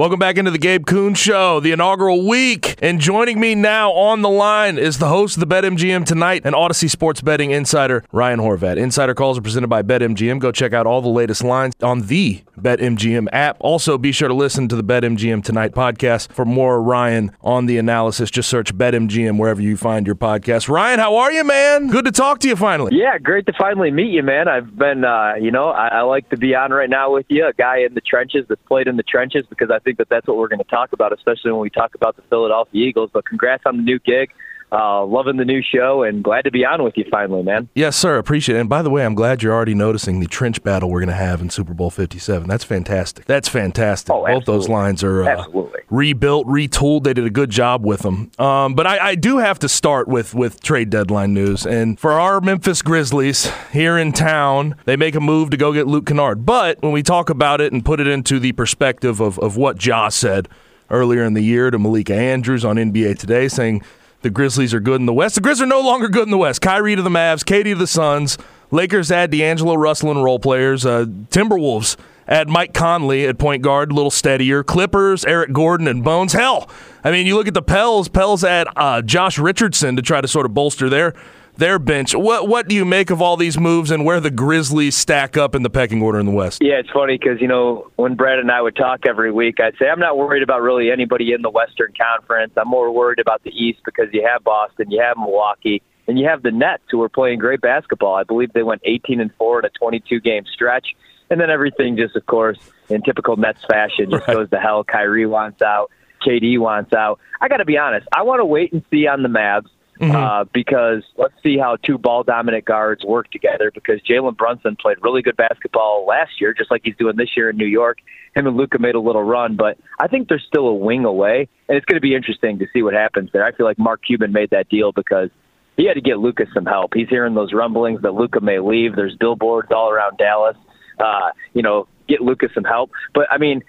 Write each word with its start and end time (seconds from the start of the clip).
Welcome 0.00 0.18
back 0.18 0.38
into 0.38 0.50
the 0.50 0.56
Gabe 0.56 0.86
Kuhn 0.86 1.12
Show, 1.12 1.60
the 1.60 1.72
inaugural 1.72 2.26
week. 2.26 2.78
And 2.80 3.02
joining 3.02 3.38
me 3.38 3.54
now 3.54 3.92
on 3.92 4.22
the 4.22 4.30
line 4.30 4.78
is 4.78 4.96
the 4.96 5.08
host 5.08 5.36
of 5.36 5.46
the 5.46 5.54
BetMGM 5.54 6.06
tonight 6.06 6.40
and 6.46 6.54
Audacy 6.54 6.88
Sports 6.88 7.20
Betting 7.20 7.50
Insider, 7.50 8.02
Ryan 8.10 8.40
Horvat. 8.40 8.78
Insider 8.78 9.12
calls 9.12 9.36
are 9.36 9.42
presented 9.42 9.68
by 9.68 9.82
BetMGM. 9.82 10.38
Go 10.38 10.52
check 10.52 10.72
out 10.72 10.86
all 10.86 11.02
the 11.02 11.10
latest 11.10 11.44
lines 11.44 11.74
on 11.82 12.06
the 12.06 12.40
BetMGM 12.62 13.28
app. 13.32 13.56
Also, 13.60 13.98
be 13.98 14.12
sure 14.12 14.28
to 14.28 14.34
listen 14.34 14.68
to 14.68 14.76
the 14.76 14.84
BetMGM 14.84 15.42
Tonight 15.44 15.72
podcast 15.72 16.32
for 16.32 16.44
more 16.44 16.82
Ryan 16.82 17.32
on 17.40 17.66
the 17.66 17.78
analysis. 17.78 18.30
Just 18.30 18.48
search 18.48 18.74
BetMGM 18.76 19.38
wherever 19.38 19.60
you 19.60 19.76
find 19.76 20.06
your 20.06 20.14
podcast. 20.14 20.68
Ryan, 20.68 20.98
how 20.98 21.16
are 21.16 21.32
you, 21.32 21.44
man? 21.44 21.88
Good 21.88 22.04
to 22.04 22.12
talk 22.12 22.38
to 22.40 22.48
you 22.48 22.56
finally. 22.56 22.96
Yeah, 22.96 23.18
great 23.18 23.46
to 23.46 23.52
finally 23.58 23.90
meet 23.90 24.12
you, 24.12 24.22
man. 24.22 24.48
I've 24.48 24.76
been, 24.76 25.04
uh, 25.04 25.34
you 25.40 25.50
know, 25.50 25.68
I, 25.70 25.88
I 25.88 26.00
like 26.02 26.28
to 26.30 26.36
be 26.36 26.54
on 26.54 26.70
right 26.70 26.90
now 26.90 27.12
with 27.12 27.26
you, 27.28 27.46
a 27.46 27.52
guy 27.52 27.78
in 27.78 27.94
the 27.94 28.00
trenches 28.00 28.46
that's 28.48 28.62
played 28.68 28.86
in 28.86 28.96
the 28.96 29.02
trenches 29.02 29.44
because 29.48 29.70
I 29.70 29.78
think 29.78 29.98
that 29.98 30.08
that's 30.08 30.26
what 30.26 30.36
we're 30.36 30.48
going 30.48 30.58
to 30.58 30.70
talk 30.70 30.92
about, 30.92 31.12
especially 31.12 31.52
when 31.52 31.60
we 31.60 31.70
talk 31.70 31.94
about 31.94 32.16
the 32.16 32.22
Philadelphia 32.22 32.86
Eagles. 32.86 33.10
But 33.12 33.24
congrats 33.26 33.64
on 33.66 33.76
the 33.76 33.82
new 33.82 33.98
gig. 33.98 34.30
Uh, 34.72 35.04
loving 35.04 35.36
the 35.36 35.44
new 35.44 35.60
show 35.62 36.04
and 36.04 36.22
glad 36.22 36.42
to 36.42 36.50
be 36.50 36.64
on 36.64 36.84
with 36.84 36.96
you 36.96 37.04
finally, 37.10 37.42
man. 37.42 37.68
Yes, 37.74 37.96
sir. 37.96 38.18
Appreciate 38.18 38.56
it. 38.56 38.60
And 38.60 38.68
by 38.68 38.82
the 38.82 38.90
way, 38.90 39.04
I'm 39.04 39.16
glad 39.16 39.42
you're 39.42 39.52
already 39.52 39.74
noticing 39.74 40.20
the 40.20 40.28
trench 40.28 40.62
battle 40.62 40.90
we're 40.90 41.00
going 41.00 41.08
to 41.08 41.14
have 41.14 41.40
in 41.40 41.50
Super 41.50 41.74
Bowl 41.74 41.90
57. 41.90 42.48
That's 42.48 42.62
fantastic. 42.62 43.24
That's 43.24 43.48
fantastic. 43.48 44.14
Oh, 44.14 44.24
Both 44.24 44.44
those 44.44 44.68
lines 44.68 45.02
are 45.02 45.24
uh, 45.24 45.44
rebuilt, 45.90 46.46
retooled. 46.46 47.02
They 47.02 47.14
did 47.14 47.26
a 47.26 47.30
good 47.30 47.50
job 47.50 47.84
with 47.84 48.02
them. 48.02 48.30
Um, 48.38 48.74
but 48.74 48.86
I, 48.86 49.08
I, 49.08 49.14
do 49.16 49.38
have 49.38 49.58
to 49.58 49.68
start 49.68 50.06
with 50.06 50.34
with 50.34 50.62
trade 50.62 50.88
deadline 50.88 51.34
news. 51.34 51.66
And 51.66 51.98
for 51.98 52.12
our 52.12 52.40
Memphis 52.40 52.80
Grizzlies 52.80 53.50
here 53.72 53.98
in 53.98 54.12
town, 54.12 54.76
they 54.84 54.96
make 54.96 55.16
a 55.16 55.20
move 55.20 55.50
to 55.50 55.56
go 55.56 55.72
get 55.72 55.88
Luke 55.88 56.06
Kennard. 56.06 56.46
But 56.46 56.80
when 56.80 56.92
we 56.92 57.02
talk 57.02 57.28
about 57.28 57.60
it 57.60 57.72
and 57.72 57.84
put 57.84 57.98
it 57.98 58.06
into 58.06 58.38
the 58.38 58.52
perspective 58.52 59.20
of, 59.20 59.36
of 59.40 59.56
what 59.56 59.84
Ja 59.84 60.10
said 60.10 60.48
earlier 60.90 61.24
in 61.24 61.34
the 61.34 61.42
year 61.42 61.72
to 61.72 61.78
Malika 61.78 62.14
Andrews 62.14 62.64
on 62.64 62.76
NBA 62.76 63.18
Today, 63.18 63.48
saying– 63.48 63.82
the 64.22 64.30
Grizzlies 64.30 64.74
are 64.74 64.80
good 64.80 65.00
in 65.00 65.06
the 65.06 65.12
West. 65.12 65.34
The 65.34 65.40
Grizzlies 65.40 65.64
are 65.64 65.66
no 65.66 65.80
longer 65.80 66.08
good 66.08 66.24
in 66.24 66.30
the 66.30 66.38
West. 66.38 66.60
Kyrie 66.60 66.96
to 66.96 67.02
the 67.02 67.10
Mavs, 67.10 67.44
Katie 67.44 67.72
to 67.72 67.78
the 67.78 67.86
Suns. 67.86 68.38
Lakers 68.70 69.10
add 69.10 69.30
D'Angelo 69.30 69.74
Russell 69.74 70.10
and 70.10 70.22
role 70.22 70.38
players. 70.38 70.86
Uh, 70.86 71.06
Timberwolves 71.30 71.96
add 72.28 72.48
Mike 72.48 72.72
Conley 72.72 73.26
at 73.26 73.38
point 73.38 73.62
guard, 73.62 73.90
a 73.90 73.94
little 73.94 74.10
steadier. 74.10 74.62
Clippers, 74.62 75.24
Eric 75.24 75.52
Gordon 75.52 75.88
and 75.88 76.04
Bones. 76.04 76.32
Hell, 76.32 76.70
I 77.02 77.10
mean, 77.10 77.26
you 77.26 77.34
look 77.34 77.48
at 77.48 77.54
the 77.54 77.62
Pels. 77.62 78.08
Pels 78.08 78.44
add 78.44 78.68
uh, 78.76 79.02
Josh 79.02 79.38
Richardson 79.38 79.96
to 79.96 80.02
try 80.02 80.20
to 80.20 80.28
sort 80.28 80.46
of 80.46 80.54
bolster 80.54 80.88
their 80.88 81.14
their 81.60 81.78
bench. 81.78 82.14
What 82.14 82.48
what 82.48 82.66
do 82.66 82.74
you 82.74 82.84
make 82.84 83.10
of 83.10 83.22
all 83.22 83.36
these 83.36 83.58
moves 83.58 83.90
and 83.90 84.04
where 84.04 84.18
the 84.18 84.30
Grizzlies 84.30 84.96
stack 84.96 85.36
up 85.36 85.54
in 85.54 85.62
the 85.62 85.70
pecking 85.70 86.02
order 86.02 86.18
in 86.18 86.26
the 86.26 86.32
West? 86.32 86.60
Yeah, 86.60 86.74
it's 86.74 86.90
funny 86.90 87.16
because 87.16 87.40
you 87.40 87.46
know 87.46 87.90
when 87.96 88.16
Brad 88.16 88.40
and 88.40 88.50
I 88.50 88.60
would 88.60 88.74
talk 88.74 89.06
every 89.06 89.30
week, 89.30 89.60
I'd 89.60 89.74
say 89.78 89.88
I'm 89.88 90.00
not 90.00 90.18
worried 90.18 90.42
about 90.42 90.62
really 90.62 90.90
anybody 90.90 91.32
in 91.32 91.42
the 91.42 91.50
Western 91.50 91.92
Conference. 91.96 92.52
I'm 92.56 92.68
more 92.68 92.90
worried 92.90 93.20
about 93.20 93.44
the 93.44 93.50
East 93.50 93.80
because 93.84 94.08
you 94.12 94.26
have 94.26 94.42
Boston, 94.42 94.90
you 94.90 95.00
have 95.00 95.16
Milwaukee, 95.16 95.82
and 96.08 96.18
you 96.18 96.26
have 96.26 96.42
the 96.42 96.50
Nets 96.50 96.82
who 96.90 97.00
are 97.02 97.08
playing 97.08 97.38
great 97.38 97.60
basketball. 97.60 98.16
I 98.16 98.24
believe 98.24 98.52
they 98.52 98.64
went 98.64 98.82
18 98.84 99.20
and 99.20 99.32
four 99.38 99.60
in 99.60 99.64
a 99.64 99.70
22 99.70 100.20
game 100.20 100.44
stretch, 100.52 100.88
and 101.30 101.40
then 101.40 101.50
everything 101.50 101.96
just, 101.96 102.16
of 102.16 102.26
course, 102.26 102.58
in 102.88 103.02
typical 103.02 103.36
Nets 103.36 103.64
fashion, 103.70 104.10
just 104.10 104.26
right. 104.26 104.36
goes 104.36 104.50
to 104.50 104.58
hell. 104.58 104.82
Kyrie 104.82 105.26
wants 105.26 105.62
out. 105.62 105.90
KD 106.26 106.58
wants 106.58 106.92
out. 106.92 107.18
I 107.40 107.48
got 107.48 107.58
to 107.58 107.64
be 107.64 107.78
honest. 107.78 108.06
I 108.12 108.22
want 108.22 108.40
to 108.40 108.44
wait 108.44 108.72
and 108.72 108.84
see 108.90 109.06
on 109.06 109.22
the 109.22 109.28
Mavs 109.28 109.68
mm-hmm. 110.00 110.16
uh, 110.16 110.44
because 110.52 111.02
let's 111.16 111.34
see 111.42 111.58
how 111.58 111.76
two 111.76 111.98
ball 111.98 112.22
dominant 112.22 112.64
guards 112.64 113.04
work 113.04 113.30
together. 113.30 113.70
Because 113.72 114.00
Jalen 114.02 114.36
Brunson 114.36 114.76
played 114.76 114.96
really 115.02 115.22
good 115.22 115.36
basketball 115.36 116.06
last 116.06 116.40
year, 116.40 116.54
just 116.54 116.70
like 116.70 116.82
he's 116.84 116.96
doing 116.96 117.16
this 117.16 117.36
year 117.36 117.50
in 117.50 117.56
New 117.56 117.66
York. 117.66 117.98
Him 118.34 118.46
and 118.46 118.56
Luka 118.56 118.78
made 118.78 118.94
a 118.94 119.00
little 119.00 119.24
run, 119.24 119.56
but 119.56 119.76
I 119.98 120.06
think 120.06 120.28
they're 120.28 120.42
still 120.46 120.68
a 120.68 120.74
wing 120.74 121.04
away, 121.04 121.48
and 121.68 121.76
it's 121.76 121.84
going 121.84 121.96
to 121.96 122.00
be 122.00 122.14
interesting 122.14 122.60
to 122.60 122.66
see 122.72 122.82
what 122.82 122.94
happens 122.94 123.30
there. 123.32 123.44
I 123.44 123.52
feel 123.52 123.66
like 123.66 123.78
Mark 123.78 124.02
Cuban 124.06 124.32
made 124.32 124.50
that 124.50 124.68
deal 124.68 124.92
because 124.92 125.30
he 125.76 125.86
had 125.86 125.94
to 125.94 126.00
get 126.00 126.18
Luka 126.18 126.46
some 126.54 126.64
help. 126.64 126.92
He's 126.94 127.08
hearing 127.08 127.34
those 127.34 127.52
rumblings 127.52 128.02
that 128.02 128.12
Luka 128.12 128.40
may 128.40 128.60
leave. 128.60 128.94
There's 128.94 129.16
billboards 129.16 129.68
all 129.72 129.90
around 129.90 130.16
Dallas. 130.16 130.56
Uh, 130.98 131.30
you 131.54 131.62
know, 131.62 131.88
get 132.06 132.20
Luka 132.20 132.48
some 132.54 132.64
help. 132.64 132.90
But 133.14 133.26
I 133.30 133.38
mean, 133.38 133.62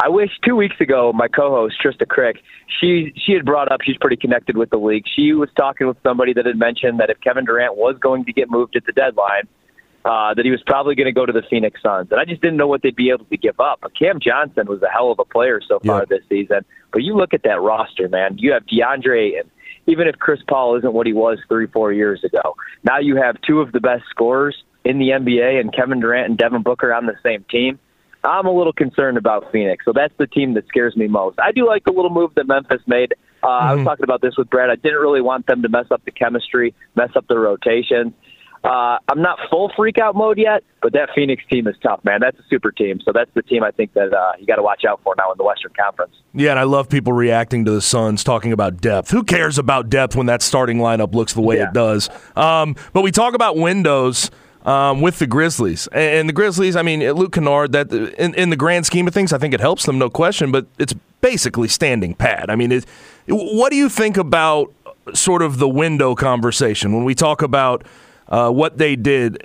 I 0.00 0.08
wish 0.08 0.30
two 0.44 0.56
weeks 0.56 0.76
ago 0.80 1.12
my 1.12 1.28
co-host 1.28 1.76
Trista 1.82 2.06
Crick, 2.06 2.36
she 2.80 3.12
she 3.16 3.32
had 3.32 3.44
brought 3.44 3.70
up 3.70 3.80
she's 3.82 3.96
pretty 3.98 4.16
connected 4.16 4.56
with 4.56 4.70
the 4.70 4.76
league. 4.76 5.04
She 5.14 5.32
was 5.32 5.48
talking 5.56 5.86
with 5.86 5.96
somebody 6.02 6.32
that 6.34 6.46
had 6.46 6.58
mentioned 6.58 7.00
that 7.00 7.10
if 7.10 7.20
Kevin 7.20 7.44
Durant 7.44 7.76
was 7.76 7.96
going 8.00 8.24
to 8.24 8.32
get 8.32 8.50
moved 8.50 8.76
at 8.76 8.84
the 8.86 8.92
deadline, 8.92 9.48
uh, 10.04 10.34
that 10.34 10.44
he 10.44 10.50
was 10.50 10.62
probably 10.66 10.94
going 10.94 11.06
to 11.06 11.12
go 11.12 11.24
to 11.24 11.32
the 11.32 11.42
Phoenix 11.48 11.80
Suns, 11.82 12.08
and 12.10 12.20
I 12.20 12.24
just 12.24 12.42
didn't 12.42 12.58
know 12.58 12.66
what 12.66 12.82
they'd 12.82 12.96
be 12.96 13.10
able 13.10 13.24
to 13.24 13.36
give 13.36 13.58
up. 13.60 13.78
But 13.82 13.96
Cam 13.98 14.20
Johnson 14.20 14.66
was 14.66 14.82
a 14.82 14.88
hell 14.88 15.10
of 15.10 15.18
a 15.18 15.24
player 15.24 15.60
so 15.66 15.78
far 15.80 16.00
yeah. 16.00 16.04
this 16.08 16.22
season. 16.28 16.64
But 16.92 17.02
you 17.02 17.16
look 17.16 17.32
at 17.32 17.42
that 17.44 17.60
roster, 17.60 18.08
man. 18.08 18.36
You 18.38 18.52
have 18.52 18.64
DeAndre, 18.66 19.40
and 19.40 19.50
even 19.86 20.06
if 20.06 20.18
Chris 20.18 20.40
Paul 20.46 20.76
isn't 20.76 20.92
what 20.92 21.06
he 21.06 21.12
was 21.12 21.38
three 21.48 21.66
four 21.66 21.92
years 21.92 22.22
ago, 22.24 22.56
now 22.84 22.98
you 22.98 23.16
have 23.16 23.40
two 23.42 23.60
of 23.60 23.72
the 23.72 23.80
best 23.80 24.04
scorers 24.10 24.56
in 24.84 24.98
the 24.98 25.08
NBA, 25.08 25.60
and 25.60 25.74
Kevin 25.74 26.00
Durant 26.00 26.28
and 26.28 26.36
Devin 26.36 26.62
Booker 26.62 26.92
on 26.92 27.06
the 27.06 27.16
same 27.22 27.44
team. 27.50 27.78
I'm 28.24 28.46
a 28.46 28.52
little 28.52 28.72
concerned 28.72 29.18
about 29.18 29.52
Phoenix. 29.52 29.84
So 29.84 29.92
that's 29.94 30.14
the 30.18 30.26
team 30.26 30.54
that 30.54 30.66
scares 30.68 30.96
me 30.96 31.06
most. 31.06 31.38
I 31.38 31.52
do 31.52 31.66
like 31.66 31.84
the 31.84 31.92
little 31.92 32.10
move 32.10 32.34
that 32.36 32.46
Memphis 32.46 32.82
made. 32.86 33.14
Uh, 33.42 33.46
mm-hmm. 33.46 33.46
I 33.46 33.72
was 33.72 33.78
mm-hmm. 33.78 33.88
talking 33.88 34.04
about 34.04 34.22
this 34.22 34.36
with 34.36 34.48
Brad. 34.50 34.70
I 34.70 34.76
didn't 34.76 35.00
really 35.00 35.20
want 35.20 35.46
them 35.46 35.62
to 35.62 35.68
mess 35.68 35.86
up 35.90 36.04
the 36.04 36.10
chemistry, 36.10 36.74
mess 36.96 37.10
up 37.14 37.26
the 37.28 37.38
rotation. 37.38 38.14
Uh, 38.64 38.96
I'm 39.10 39.20
not 39.20 39.38
full 39.50 39.70
freak 39.76 39.98
out 39.98 40.16
mode 40.16 40.38
yet, 40.38 40.64
but 40.80 40.94
that 40.94 41.10
Phoenix 41.14 41.44
team 41.50 41.66
is 41.66 41.76
tough, 41.82 42.02
man. 42.02 42.20
That's 42.22 42.38
a 42.38 42.42
super 42.48 42.72
team. 42.72 42.98
So 43.04 43.12
that's 43.12 43.30
the 43.34 43.42
team 43.42 43.62
I 43.62 43.70
think 43.70 43.92
that 43.92 44.14
uh, 44.14 44.32
you 44.40 44.46
got 44.46 44.56
to 44.56 44.62
watch 44.62 44.84
out 44.88 45.02
for 45.04 45.14
now 45.18 45.30
in 45.32 45.36
the 45.36 45.44
Western 45.44 45.72
Conference. 45.78 46.14
Yeah, 46.32 46.52
and 46.52 46.58
I 46.58 46.62
love 46.62 46.88
people 46.88 47.12
reacting 47.12 47.66
to 47.66 47.70
the 47.70 47.82
Suns 47.82 48.24
talking 48.24 48.52
about 48.52 48.80
depth. 48.80 49.10
Who 49.10 49.22
cares 49.22 49.58
about 49.58 49.90
depth 49.90 50.16
when 50.16 50.26
that 50.26 50.40
starting 50.40 50.78
lineup 50.78 51.14
looks 51.14 51.34
the 51.34 51.42
way 51.42 51.58
yeah. 51.58 51.68
it 51.68 51.74
does? 51.74 52.08
Um, 52.36 52.74
but 52.94 53.02
we 53.02 53.10
talk 53.10 53.34
about 53.34 53.58
windows 53.58 54.30
um, 54.64 55.00
with 55.00 55.18
the 55.18 55.26
Grizzlies. 55.26 55.86
And 55.88 56.28
the 56.28 56.32
Grizzlies, 56.32 56.76
I 56.76 56.82
mean, 56.82 57.00
Luke 57.12 57.32
Kennard, 57.32 57.72
that 57.72 57.92
in, 57.92 58.34
in, 58.34 58.50
the 58.50 58.56
grand 58.56 58.86
scheme 58.86 59.06
of 59.06 59.14
things, 59.14 59.32
I 59.32 59.38
think 59.38 59.54
it 59.54 59.60
helps 59.60 59.84
them, 59.86 59.98
no 59.98 60.08
question, 60.08 60.50
but 60.50 60.66
it's 60.78 60.94
basically 61.20 61.68
standing 61.68 62.14
pat. 62.14 62.50
I 62.50 62.56
mean, 62.56 62.72
it, 62.72 62.86
what 63.26 63.70
do 63.70 63.76
you 63.76 63.88
think 63.88 64.16
about 64.16 64.72
sort 65.12 65.42
of 65.42 65.58
the 65.58 65.68
window 65.68 66.14
conversation 66.14 66.94
when 66.94 67.04
we 67.04 67.14
talk 67.14 67.42
about 67.42 67.84
uh, 68.28 68.50
what 68.50 68.78
they 68.78 68.96
did? 68.96 69.42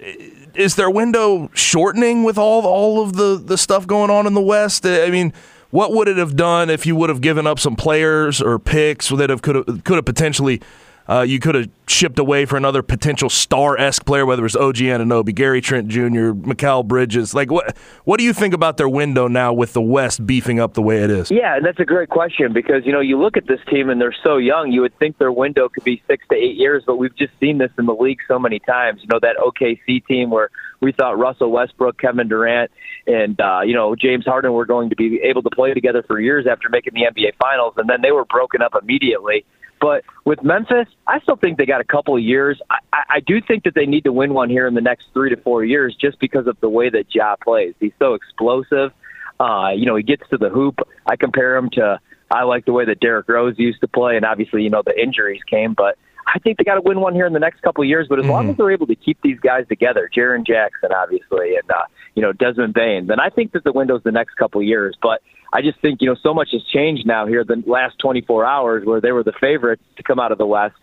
Is 0.56 0.75
their 0.75 0.89
window 0.89 1.50
shortening 1.54 2.24
with 2.24 2.38
all 2.38 2.66
all 2.66 3.04
of 3.04 3.13
the, 3.13 3.42
the 3.44 3.57
stuff 3.57 3.86
going 3.86 4.10
on 4.10 4.25
in 4.25 4.33
the 4.33 4.42
West? 4.42 4.86
I 4.86 5.10
mean, 5.10 5.33
what 5.69 5.94
would 5.94 6.07
it 6.07 6.18
have 6.18 6.36
done 6.36 6.69
if 6.69 6.86
you 6.86 6.95
would 6.95 7.10
have 7.10 7.21
given 7.21 7.45
up 7.45 7.60
some 7.60 7.75
players 7.75 8.42
or 8.42 8.57
picks 8.57 9.10
that 9.10 9.30
have 9.30 9.42
could 9.42 9.56
have, 9.56 9.83
could 9.83 9.95
have 9.95 10.06
potentially– 10.06 10.62
uh, 11.10 11.21
you 11.21 11.39
could 11.39 11.56
have 11.56 11.79
shipped 11.89 12.19
away 12.19 12.45
for 12.45 12.57
another 12.57 12.81
potential 12.81 13.30
star 13.30 13.77
esque 13.77 14.06
player, 14.06 14.25
whether 14.25 14.45
it's 14.45 14.56
OG 14.56 14.77
Anunoby, 14.77 15.33
Gary 15.33 15.62
Trent 15.62 15.88
Jr., 15.88 16.33
Mikal 16.33 16.86
Bridges. 16.86 17.33
Like, 17.33 17.51
what 17.51 17.75
what 18.06 18.18
do 18.19 18.24
you 18.24 18.33
think 18.33 18.53
about 18.53 18.77
their 18.77 18.89
window 18.89 19.27
now 19.27 19.53
with 19.53 19.74
the 19.74 19.81
West 19.81 20.25
beefing 20.25 20.59
up 20.59 20.74
the 20.74 20.81
way 20.81 21.03
it 21.03 21.09
is? 21.09 21.31
Yeah, 21.31 21.59
that's 21.59 21.80
a 21.80 21.86
great 21.86 22.09
question 22.09 22.53
because 22.53 22.86
you 22.86 22.91
know 22.91 23.00
you 23.00 23.18
look 23.18 23.38
at 23.38 23.47
this 23.47 23.59
team 23.69 23.89
and 23.89 24.00
they're 24.00 24.15
so 24.24 24.38
young. 24.38 24.71
You 24.71 24.81
would 24.81 24.97
think 25.00 25.18
their 25.18 25.31
window 25.31 25.69
could 25.69 25.83
be 25.83 26.01
six 26.07 26.25
to 26.30 26.36
eight 26.36 26.56
years, 26.56 26.83
but 26.86 26.97
we've 26.97 27.15
just 27.15 27.33
seen 27.39 27.57
this 27.57 27.71
in 27.77 27.86
the 27.86 27.95
league 27.95 28.19
so 28.27 28.39
many 28.39 28.59
times. 28.59 29.01
You 29.01 29.07
know 29.07 29.19
that 29.21 29.38
OKC 29.38 30.06
team 30.06 30.30
where 30.30 30.50
we 30.81 30.92
thought 30.92 31.18
Russell 31.18 31.51
Westbrook, 31.51 32.00
Kevin 32.00 32.27
Durant, 32.27 32.71
and 33.07 33.39
uh, 33.39 33.62
you 33.65 33.74
know 33.74 33.95
James 33.95 34.25
Harden 34.25 34.53
were 34.53 34.65
going 34.65 34.89
to 34.89 34.95
be 34.95 35.19
able 35.24 35.42
to 35.44 35.50
play 35.50 35.74
together 35.74 36.03
for 36.03 36.19
years 36.19 36.45
after 36.47 36.69
making 36.69 36.94
the 36.94 37.01
NBA 37.01 37.35
Finals, 37.42 37.74
and 37.77 37.89
then 37.89 38.01
they 38.01 38.12
were 38.12 38.25
broken 38.25 38.62
up 38.62 38.74
immediately. 38.81 39.45
But 39.80 40.03
with 40.25 40.44
Memphis, 40.44 40.88
I 41.07 41.19
still 41.21 41.38
think 41.38 41.57
they 41.57 41.65
got 41.65 41.79
a 41.80 41.84
couple 41.84 42.16
of 42.16 42.22
years. 42.22 42.60
I, 42.70 42.80
I 43.10 43.20
do 43.20 43.42
think 43.42 43.64
that 43.64 43.76
they 43.76 43.86
need 43.86 44.04
to 44.06 44.14
win 44.14 44.34
one 44.34 44.50
here 44.50 44.68
in 44.68 44.74
the 44.74 44.81
next 44.81 45.08
three 45.14 45.30
to 45.30 45.38
four 45.38 45.64
years 45.64 45.96
just 46.00 46.20
because 46.20 46.48
of 46.48 46.60
the 46.62 46.70
way 46.70 46.90
that 46.90 47.06
Ja 47.14 47.36
plays. 47.36 47.74
He's 47.80 47.94
so 48.00 48.14
explosive. 48.14 48.92
Uh, 49.40 49.70
you 49.76 49.86
know, 49.86 49.96
he 49.96 50.04
gets 50.04 50.24
to 50.30 50.38
the 50.38 50.50
hoop. 50.50 50.80
I 51.06 51.16
compare 51.16 51.56
him 51.56 51.70
to, 51.74 52.00
I 52.30 52.44
like 52.44 52.66
the 52.66 52.74
way 52.74 52.86
that 52.86 53.00
Derrick 53.00 53.30
Rose 53.30 53.56
used 53.58 53.81
to 53.81 53.88
play, 53.88 54.18
and 54.18 54.26
obviously, 54.26 54.64
you 54.64 54.70
know, 54.70 54.84
the 54.86 55.00
injuries 55.00 55.42
came, 55.50 55.74
but 55.74 55.98
I 56.28 56.40
think 56.40 56.58
they 56.58 56.64
got 56.64 56.76
to 56.76 56.81
win 56.81 57.00
one 57.00 57.16
here 57.16 57.26
in 57.26 57.34
the 57.34 57.40
next 57.40 57.62
couple 57.62 57.84
of 57.84 57.88
years. 57.88 58.08
But 58.08 58.20
as 58.20 58.24
mm-hmm. 58.24 58.31
long 58.31 58.50
as 58.50 58.58
they're 58.58 58.72
able 58.72 58.88
to 58.88 58.96
keep 58.96 59.20
these 59.22 59.40
guys 59.40 59.68
together, 59.68 60.10
Jaren 60.16 60.46
Jackson, 60.46 60.92
obviously, 60.94 61.56
and, 61.56 61.70
uh, 61.72 61.84
you 62.16 62.22
know, 62.22 62.34
Desmond 62.34 62.74
Bane, 62.74 63.08
then 63.08 63.20
I 63.20 63.30
think 63.30 63.54
that 63.54 63.64
the 63.64 63.72
window's 63.72 64.04
the 64.04 64.12
next 64.12 64.36
couple 64.36 64.62
of 64.62 64.68
years. 64.68 64.96
But 65.02 65.22
I 65.52 65.62
just 65.62 65.80
think, 65.81 66.02
you 66.02 66.08
know, 66.08 66.16
so 66.22 66.34
much 66.34 66.50
has 66.52 66.64
changed 66.72 67.08
now 67.08 67.26
here 67.26 67.44
the 67.44 67.64
last 67.66 67.98
24 68.00 68.46
hours 68.46 68.86
where 68.86 69.02
they 69.02 69.12
were 69.12 69.24
the 69.24 69.34
favorites 69.40 69.81
to 69.98 70.04
come 70.04 70.20
out 70.20 70.31
of 70.31 70.38
the 70.38 70.46
West. 70.46 70.76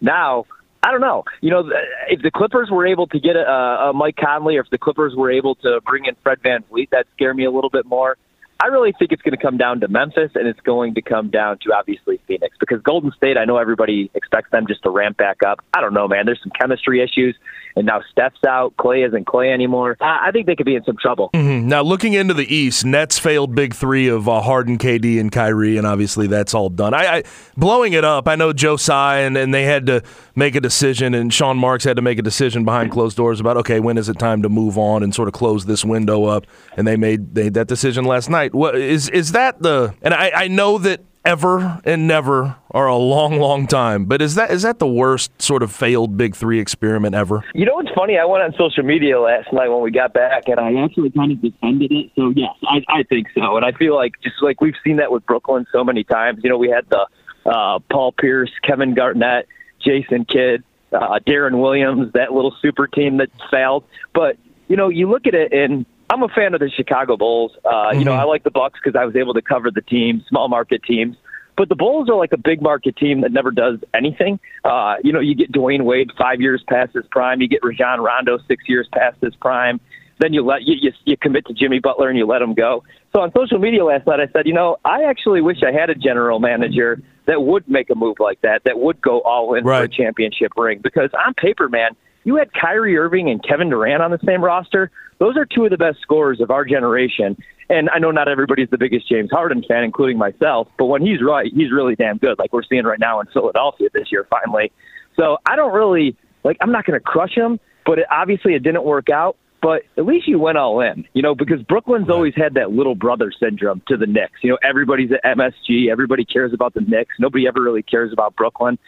Now, 0.00 0.46
I 0.82 0.92
don't 0.92 1.00
know. 1.00 1.24
You 1.40 1.50
know, 1.50 1.70
if 2.08 2.22
the 2.22 2.30
Clippers 2.30 2.70
were 2.70 2.86
able 2.86 3.06
to 3.08 3.18
get 3.18 3.36
a, 3.36 3.88
a 3.88 3.92
Mike 3.92 4.16
Conley 4.16 4.56
or 4.56 4.60
if 4.60 4.70
the 4.70 4.78
Clippers 4.78 5.14
were 5.16 5.30
able 5.30 5.54
to 5.56 5.80
bring 5.84 6.04
in 6.06 6.14
Fred 6.22 6.38
VanVleet, 6.42 6.90
that 6.90 7.06
scare 7.14 7.34
me 7.34 7.44
a 7.44 7.50
little 7.50 7.70
bit 7.70 7.84
more. 7.84 8.16
I 8.60 8.66
really 8.66 8.92
think 8.98 9.12
it's 9.12 9.22
going 9.22 9.36
to 9.36 9.42
come 9.42 9.56
down 9.56 9.80
to 9.80 9.88
Memphis, 9.88 10.32
and 10.34 10.48
it's 10.48 10.58
going 10.60 10.94
to 10.94 11.02
come 11.02 11.30
down 11.30 11.58
to 11.62 11.72
obviously 11.72 12.20
Phoenix 12.26 12.56
because 12.58 12.82
Golden 12.82 13.12
State. 13.12 13.38
I 13.38 13.44
know 13.44 13.56
everybody 13.56 14.10
expects 14.14 14.50
them 14.50 14.66
just 14.66 14.82
to 14.82 14.90
ramp 14.90 15.16
back 15.16 15.44
up. 15.46 15.60
I 15.74 15.80
don't 15.80 15.94
know, 15.94 16.08
man. 16.08 16.26
There's 16.26 16.40
some 16.42 16.50
chemistry 16.58 17.00
issues, 17.00 17.36
and 17.76 17.86
now 17.86 18.02
Steph's 18.10 18.42
out. 18.46 18.76
Clay 18.76 19.02
isn't 19.04 19.26
Clay 19.26 19.52
anymore. 19.52 19.96
I 20.00 20.30
think 20.32 20.46
they 20.46 20.56
could 20.56 20.66
be 20.66 20.74
in 20.74 20.82
some 20.82 20.96
trouble. 21.00 21.30
Mm-hmm. 21.34 21.68
Now, 21.68 21.82
looking 21.82 22.14
into 22.14 22.34
the 22.34 22.52
East, 22.52 22.84
Nets 22.84 23.16
failed 23.16 23.54
big 23.54 23.74
three 23.74 24.08
of 24.08 24.28
uh, 24.28 24.40
Harden, 24.40 24.76
KD, 24.76 25.20
and 25.20 25.30
Kyrie, 25.30 25.76
and 25.76 25.86
obviously 25.86 26.26
that's 26.26 26.52
all 26.52 26.68
done. 26.68 26.94
I, 26.94 27.18
I 27.18 27.22
blowing 27.56 27.92
it 27.92 28.04
up. 28.04 28.26
I 28.26 28.34
know 28.34 28.52
Joe 28.52 28.76
Tsai 28.76 29.20
and, 29.20 29.36
and 29.36 29.54
they 29.54 29.64
had 29.64 29.86
to 29.86 30.02
make 30.34 30.56
a 30.56 30.60
decision, 30.60 31.14
and 31.14 31.32
Sean 31.32 31.56
Marks 31.58 31.84
had 31.84 31.96
to 31.96 32.02
make 32.02 32.18
a 32.18 32.22
decision 32.22 32.64
behind 32.64 32.90
closed 32.90 33.16
doors 33.16 33.38
about 33.38 33.56
okay, 33.58 33.78
when 33.78 33.98
is 33.98 34.08
it 34.08 34.18
time 34.18 34.42
to 34.42 34.48
move 34.48 34.76
on 34.76 35.04
and 35.04 35.14
sort 35.14 35.28
of 35.28 35.34
close 35.34 35.66
this 35.66 35.84
window 35.84 36.24
up? 36.24 36.44
And 36.76 36.86
they 36.86 36.96
made 36.96 37.36
made 37.36 37.54
that 37.54 37.68
decision 37.68 38.04
last 38.04 38.28
night. 38.28 38.47
What 38.54 38.76
is 38.76 39.08
is 39.08 39.32
that 39.32 39.62
the? 39.62 39.94
And 40.02 40.14
I, 40.14 40.30
I 40.34 40.48
know 40.48 40.78
that 40.78 41.00
ever 41.24 41.80
and 41.84 42.08
never 42.08 42.56
are 42.70 42.86
a 42.86 42.96
long, 42.96 43.38
long 43.38 43.66
time. 43.66 44.06
But 44.06 44.22
is 44.22 44.34
that 44.36 44.50
is 44.50 44.62
that 44.62 44.78
the 44.78 44.86
worst 44.86 45.30
sort 45.40 45.62
of 45.62 45.70
failed 45.70 46.16
Big 46.16 46.34
Three 46.34 46.58
experiment 46.58 47.14
ever? 47.14 47.44
You 47.54 47.66
know 47.66 47.74
what's 47.74 47.90
funny? 47.94 48.18
I 48.18 48.24
went 48.24 48.42
on 48.42 48.52
social 48.58 48.82
media 48.82 49.20
last 49.20 49.52
night 49.52 49.68
when 49.68 49.82
we 49.82 49.90
got 49.90 50.12
back, 50.14 50.48
and 50.48 50.58
I 50.58 50.82
actually 50.82 51.10
kind 51.10 51.32
of 51.32 51.42
defended 51.42 51.92
it. 51.92 52.10
So 52.16 52.32
yes, 52.34 52.54
I, 52.64 52.82
I 52.88 53.02
think 53.04 53.28
so, 53.34 53.56
and 53.56 53.64
I 53.64 53.72
feel 53.72 53.94
like 53.94 54.14
just 54.22 54.36
like 54.42 54.60
we've 54.60 54.76
seen 54.82 54.96
that 54.96 55.12
with 55.12 55.24
Brooklyn 55.26 55.66
so 55.72 55.84
many 55.84 56.04
times. 56.04 56.40
You 56.42 56.50
know, 56.50 56.58
we 56.58 56.70
had 56.70 56.88
the 56.88 57.06
uh, 57.46 57.78
Paul 57.90 58.12
Pierce, 58.12 58.50
Kevin 58.62 58.94
Garnett, 58.94 59.46
Jason 59.80 60.24
Kidd, 60.24 60.64
uh, 60.92 61.18
Deron 61.26 61.60
Williams, 61.60 62.12
that 62.14 62.32
little 62.32 62.54
super 62.62 62.86
team 62.86 63.18
that 63.18 63.28
failed. 63.50 63.84
But 64.14 64.36
you 64.68 64.76
know, 64.76 64.88
you 64.88 65.10
look 65.10 65.26
at 65.26 65.34
it, 65.34 65.52
and 65.52 65.84
I'm 66.10 66.22
a 66.22 66.28
fan 66.28 66.54
of 66.54 66.60
the 66.60 66.70
Chicago 66.70 67.16
Bulls. 67.16 67.52
Uh, 67.64 67.68
mm-hmm. 67.68 67.98
You 67.98 68.04
know, 68.04 68.12
mm-hmm. 68.12 68.20
I 68.20 68.24
like 68.24 68.44
the 68.44 68.50
Bucks 68.50 68.80
because 68.82 68.98
I 68.98 69.04
was 69.04 69.16
able 69.16 69.34
to 69.34 69.42
cover 69.42 69.70
the 69.70 69.82
team, 69.82 70.24
small 70.28 70.48
market 70.48 70.82
teams. 70.82 71.16
But 71.56 71.68
the 71.68 71.74
Bulls 71.74 72.08
are 72.08 72.16
like 72.16 72.32
a 72.32 72.38
big 72.38 72.62
market 72.62 72.96
team 72.96 73.22
that 73.22 73.32
never 73.32 73.50
does 73.50 73.80
anything. 73.92 74.38
Uh, 74.64 74.94
you 75.02 75.12
know, 75.12 75.18
you 75.18 75.34
get 75.34 75.50
Dwyane 75.50 75.82
Wade 75.82 76.12
five 76.16 76.40
years 76.40 76.62
past 76.68 76.94
his 76.94 77.04
prime. 77.10 77.40
You 77.40 77.48
get 77.48 77.64
Rajon 77.64 78.00
Rondo 78.00 78.38
six 78.46 78.68
years 78.68 78.88
past 78.92 79.16
his 79.20 79.34
prime. 79.34 79.80
Then 80.20 80.32
you 80.32 80.44
let 80.44 80.62
you, 80.62 80.76
you 80.80 80.92
you 81.04 81.16
commit 81.16 81.46
to 81.46 81.54
Jimmy 81.54 81.80
Butler 81.80 82.08
and 82.08 82.18
you 82.18 82.26
let 82.26 82.42
him 82.42 82.54
go. 82.54 82.84
So 83.12 83.20
on 83.20 83.32
social 83.36 83.58
media 83.58 83.84
last 83.84 84.06
night, 84.06 84.20
I 84.20 84.28
said, 84.32 84.46
you 84.46 84.52
know, 84.52 84.76
I 84.84 85.04
actually 85.04 85.40
wish 85.40 85.58
I 85.66 85.72
had 85.72 85.90
a 85.90 85.94
general 85.94 86.38
manager 86.38 87.02
that 87.26 87.42
would 87.42 87.68
make 87.68 87.90
a 87.90 87.94
move 87.94 88.16
like 88.20 88.40
that, 88.42 88.62
that 88.64 88.78
would 88.78 89.00
go 89.00 89.20
all 89.20 89.54
in 89.54 89.64
right. 89.64 89.78
for 89.78 89.84
a 89.84 89.88
championship 89.88 90.52
ring. 90.56 90.80
Because 90.82 91.10
on 91.26 91.34
paper, 91.34 91.68
man, 91.68 91.90
you 92.24 92.36
had 92.36 92.52
Kyrie 92.52 92.96
Irving 92.96 93.30
and 93.30 93.42
Kevin 93.42 93.70
Durant 93.70 94.02
on 94.02 94.10
the 94.10 94.18
same 94.24 94.42
roster. 94.42 94.90
Those 95.18 95.36
are 95.36 95.46
two 95.46 95.64
of 95.64 95.70
the 95.70 95.76
best 95.76 96.00
scorers 96.00 96.40
of 96.40 96.50
our 96.50 96.64
generation. 96.64 97.36
And 97.70 97.90
I 97.90 97.98
know 97.98 98.10
not 98.10 98.28
everybody's 98.28 98.70
the 98.70 98.78
biggest 98.78 99.08
James 99.08 99.30
Harden 99.30 99.62
fan, 99.66 99.84
including 99.84 100.16
myself, 100.16 100.68
but 100.78 100.86
when 100.86 101.02
he's 101.02 101.22
right, 101.22 101.50
he's 101.54 101.70
really 101.70 101.94
damn 101.94 102.18
good, 102.18 102.38
like 102.38 102.52
we're 102.52 102.62
seeing 102.62 102.84
right 102.84 102.98
now 102.98 103.20
in 103.20 103.26
Philadelphia 103.26 103.88
this 103.92 104.10
year, 104.10 104.26
finally. 104.30 104.72
So 105.16 105.38
I 105.46 105.56
don't 105.56 105.72
really, 105.72 106.16
like, 106.44 106.56
I'm 106.60 106.72
not 106.72 106.86
going 106.86 106.98
to 106.98 107.04
crush 107.04 107.34
him, 107.34 107.60
but 107.84 107.98
it, 107.98 108.06
obviously 108.10 108.54
it 108.54 108.62
didn't 108.62 108.84
work 108.84 109.10
out 109.10 109.36
but 109.60 109.82
at 109.96 110.06
least 110.06 110.28
you 110.28 110.38
went 110.38 110.56
all 110.56 110.80
in, 110.80 111.04
you 111.14 111.22
know, 111.22 111.34
because 111.34 111.62
Brooklyn's 111.62 112.08
always 112.08 112.34
had 112.36 112.54
that 112.54 112.70
little 112.70 112.94
brother 112.94 113.32
syndrome 113.32 113.82
to 113.88 113.96
the 113.96 114.06
Knicks. 114.06 114.38
You 114.42 114.50
know, 114.50 114.58
everybody's 114.62 115.10
at 115.12 115.36
MSG, 115.36 115.90
everybody 115.90 116.24
cares 116.24 116.52
about 116.52 116.74
the 116.74 116.80
Knicks, 116.80 117.16
nobody 117.18 117.46
ever 117.46 117.60
really 117.60 117.82
cares 117.82 118.12
about 118.12 118.36
Brooklyn. 118.36 118.78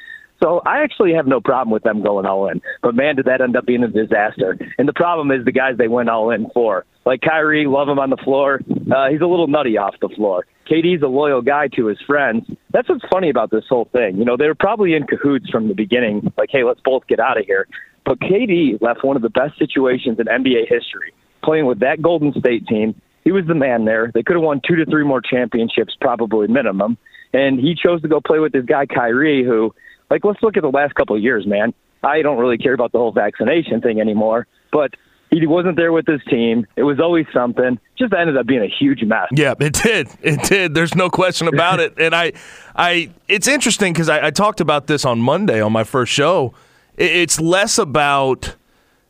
So 0.42 0.62
I 0.64 0.82
actually 0.82 1.12
have 1.14 1.26
no 1.26 1.40
problem 1.40 1.70
with 1.70 1.82
them 1.82 2.02
going 2.02 2.26
all 2.26 2.48
in. 2.48 2.62
But 2.82 2.94
man, 2.94 3.16
did 3.16 3.26
that 3.26 3.40
end 3.40 3.56
up 3.56 3.66
being 3.66 3.82
a 3.82 3.88
disaster. 3.88 4.58
And 4.78 4.88
the 4.88 4.92
problem 4.92 5.30
is 5.30 5.44
the 5.44 5.52
guys 5.52 5.76
they 5.76 5.88
went 5.88 6.08
all 6.08 6.30
in 6.30 6.48
for. 6.54 6.86
Like 7.04 7.20
Kyrie, 7.20 7.66
love 7.66 7.88
him 7.88 7.98
on 7.98 8.10
the 8.10 8.16
floor. 8.16 8.60
Uh, 8.94 9.08
he's 9.10 9.20
a 9.20 9.26
little 9.26 9.46
nutty 9.46 9.76
off 9.76 9.94
the 10.00 10.08
floor. 10.08 10.46
KD's 10.70 11.02
a 11.02 11.08
loyal 11.08 11.42
guy 11.42 11.68
to 11.76 11.86
his 11.86 11.98
friends. 12.06 12.44
That's 12.72 12.88
what's 12.88 13.04
funny 13.10 13.28
about 13.28 13.50
this 13.50 13.64
whole 13.68 13.88
thing. 13.92 14.16
You 14.16 14.24
know, 14.24 14.36
they 14.36 14.46
were 14.46 14.54
probably 14.54 14.94
in 14.94 15.06
cahoots 15.06 15.50
from 15.50 15.68
the 15.68 15.74
beginning, 15.74 16.32
like, 16.38 16.50
hey, 16.52 16.62
let's 16.62 16.80
both 16.84 17.06
get 17.06 17.18
out 17.18 17.38
of 17.38 17.44
here. 17.44 17.66
But 18.04 18.20
KD 18.20 18.80
left 18.80 19.04
one 19.04 19.16
of 19.16 19.22
the 19.22 19.30
best 19.30 19.58
situations 19.58 20.18
in 20.20 20.26
NBA 20.26 20.68
history, 20.68 21.12
playing 21.42 21.66
with 21.66 21.80
that 21.80 22.00
Golden 22.00 22.32
State 22.38 22.66
team. 22.66 23.00
He 23.24 23.32
was 23.32 23.46
the 23.46 23.54
man 23.54 23.84
there. 23.84 24.10
They 24.14 24.22
could 24.22 24.36
have 24.36 24.42
won 24.42 24.60
two 24.66 24.76
to 24.76 24.86
three 24.86 25.04
more 25.04 25.20
championships, 25.20 25.96
probably 26.00 26.46
minimum. 26.48 26.96
And 27.32 27.60
he 27.60 27.74
chose 27.74 28.02
to 28.02 28.08
go 28.08 28.20
play 28.20 28.38
with 28.38 28.52
this 28.52 28.64
guy 28.64 28.86
Kyrie, 28.86 29.44
who, 29.44 29.74
like, 30.10 30.24
let's 30.24 30.42
look 30.42 30.56
at 30.56 30.62
the 30.62 30.70
last 30.70 30.94
couple 30.94 31.16
of 31.16 31.22
years, 31.22 31.46
man. 31.46 31.72
I 32.02 32.22
don't 32.22 32.38
really 32.38 32.58
care 32.58 32.74
about 32.74 32.92
the 32.92 32.98
whole 32.98 33.12
vaccination 33.12 33.80
thing 33.80 34.00
anymore, 34.00 34.46
but 34.72 34.94
he 35.30 35.46
wasn't 35.46 35.76
there 35.76 35.92
with 35.92 36.06
his 36.06 36.20
team. 36.28 36.66
It 36.76 36.82
was 36.82 36.98
always 36.98 37.26
something. 37.32 37.78
Just 37.96 38.12
ended 38.12 38.36
up 38.36 38.46
being 38.46 38.62
a 38.62 38.68
huge 38.68 39.02
mess. 39.04 39.28
Yeah, 39.32 39.54
it 39.60 39.74
did. 39.74 40.08
It 40.22 40.42
did. 40.42 40.74
There's 40.74 40.94
no 40.94 41.08
question 41.10 41.46
about 41.46 41.78
it. 41.78 41.94
And 41.98 42.14
I, 42.14 42.32
I, 42.74 43.10
it's 43.28 43.46
interesting 43.46 43.92
because 43.92 44.08
I, 44.08 44.26
I 44.26 44.30
talked 44.30 44.60
about 44.60 44.86
this 44.86 45.04
on 45.04 45.20
Monday 45.20 45.60
on 45.60 45.72
my 45.72 45.84
first 45.84 46.10
show 46.12 46.54
it's 47.00 47.40
less 47.40 47.78
about 47.78 48.54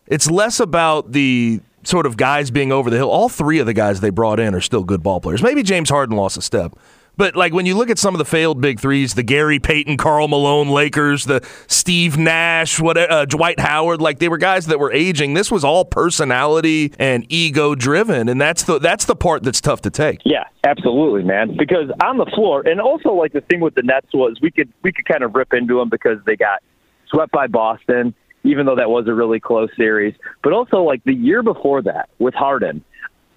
it's 0.06 0.31
less 0.31 0.61
about 0.61 1.12
the 1.12 1.61
sort 1.82 2.06
of 2.06 2.17
guys 2.17 2.50
being 2.50 2.73
over 2.73 2.91
the 2.91 2.97
hill. 2.97 3.11
All 3.11 3.29
three 3.29 3.58
of 3.58 3.67
the 3.67 3.73
guys 3.73 4.00
they 4.00 4.11
brought 4.11 4.38
in 4.41 4.55
are 4.55 4.61
still 4.61 4.85
good 4.85 5.02
ball 5.02 5.20
players. 5.20 5.43
Maybe 5.43 5.62
James 5.62 5.91
Harden 5.91 6.17
lost 6.17 6.37
a 6.37 6.43
step. 6.43 6.79
But 7.20 7.37
like 7.37 7.52
when 7.52 7.67
you 7.67 7.76
look 7.76 7.90
at 7.90 7.99
some 7.99 8.14
of 8.14 8.19
the 8.19 8.25
failed 8.25 8.62
big 8.62 8.80
threes, 8.80 9.12
the 9.12 9.23
Gary 9.23 9.59
Payton, 9.59 9.99
Karl 9.99 10.26
Malone 10.26 10.71
Lakers, 10.71 11.26
the 11.26 11.47
Steve 11.66 12.16
Nash, 12.16 12.80
what 12.80 12.97
uh, 12.97 13.26
Dwight 13.26 13.61
Howard, 13.61 14.00
like 14.00 14.21
they 14.21 14.30
were 14.30 14.38
guys 14.38 14.64
that 14.68 14.78
were 14.80 14.90
aging. 14.90 15.35
This 15.35 15.50
was 15.50 15.62
all 15.62 15.85
personality 15.85 16.94
and 16.99 17.26
ego 17.28 17.75
driven, 17.75 18.30
and 18.30 18.40
that's 18.40 18.62
the 18.62 18.78
that's 18.78 19.04
the 19.04 19.14
part 19.14 19.42
that's 19.42 19.61
tough 19.61 19.83
to 19.83 19.90
take. 19.90 20.23
Yeah, 20.25 20.44
absolutely, 20.64 21.23
man. 21.23 21.59
Because 21.59 21.90
on 22.02 22.16
the 22.16 22.25
floor, 22.25 22.66
and 22.66 22.80
also 22.80 23.12
like 23.12 23.35
the 23.35 23.42
thing 23.42 23.61
with 23.61 23.75
the 23.75 23.83
Nets 23.83 24.09
was 24.14 24.38
we 24.40 24.50
could 24.50 24.73
we 24.83 24.90
could 24.90 25.04
kind 25.04 25.23
of 25.23 25.35
rip 25.35 25.52
into 25.52 25.78
them 25.78 25.90
because 25.90 26.21
they 26.25 26.37
got 26.37 26.62
swept 27.11 27.33
by 27.33 27.49
Boston, 27.49 28.14
even 28.44 28.64
though 28.64 28.76
that 28.76 28.88
was 28.88 29.06
a 29.09 29.12
really 29.12 29.40
close 29.40 29.68
series. 29.76 30.14
But 30.42 30.54
also, 30.54 30.78
like 30.85 31.04
the 31.04 31.14
year 31.14 31.42
before 31.42 31.83
that 31.83 32.09
with 32.18 32.33
Harden, 32.33 32.83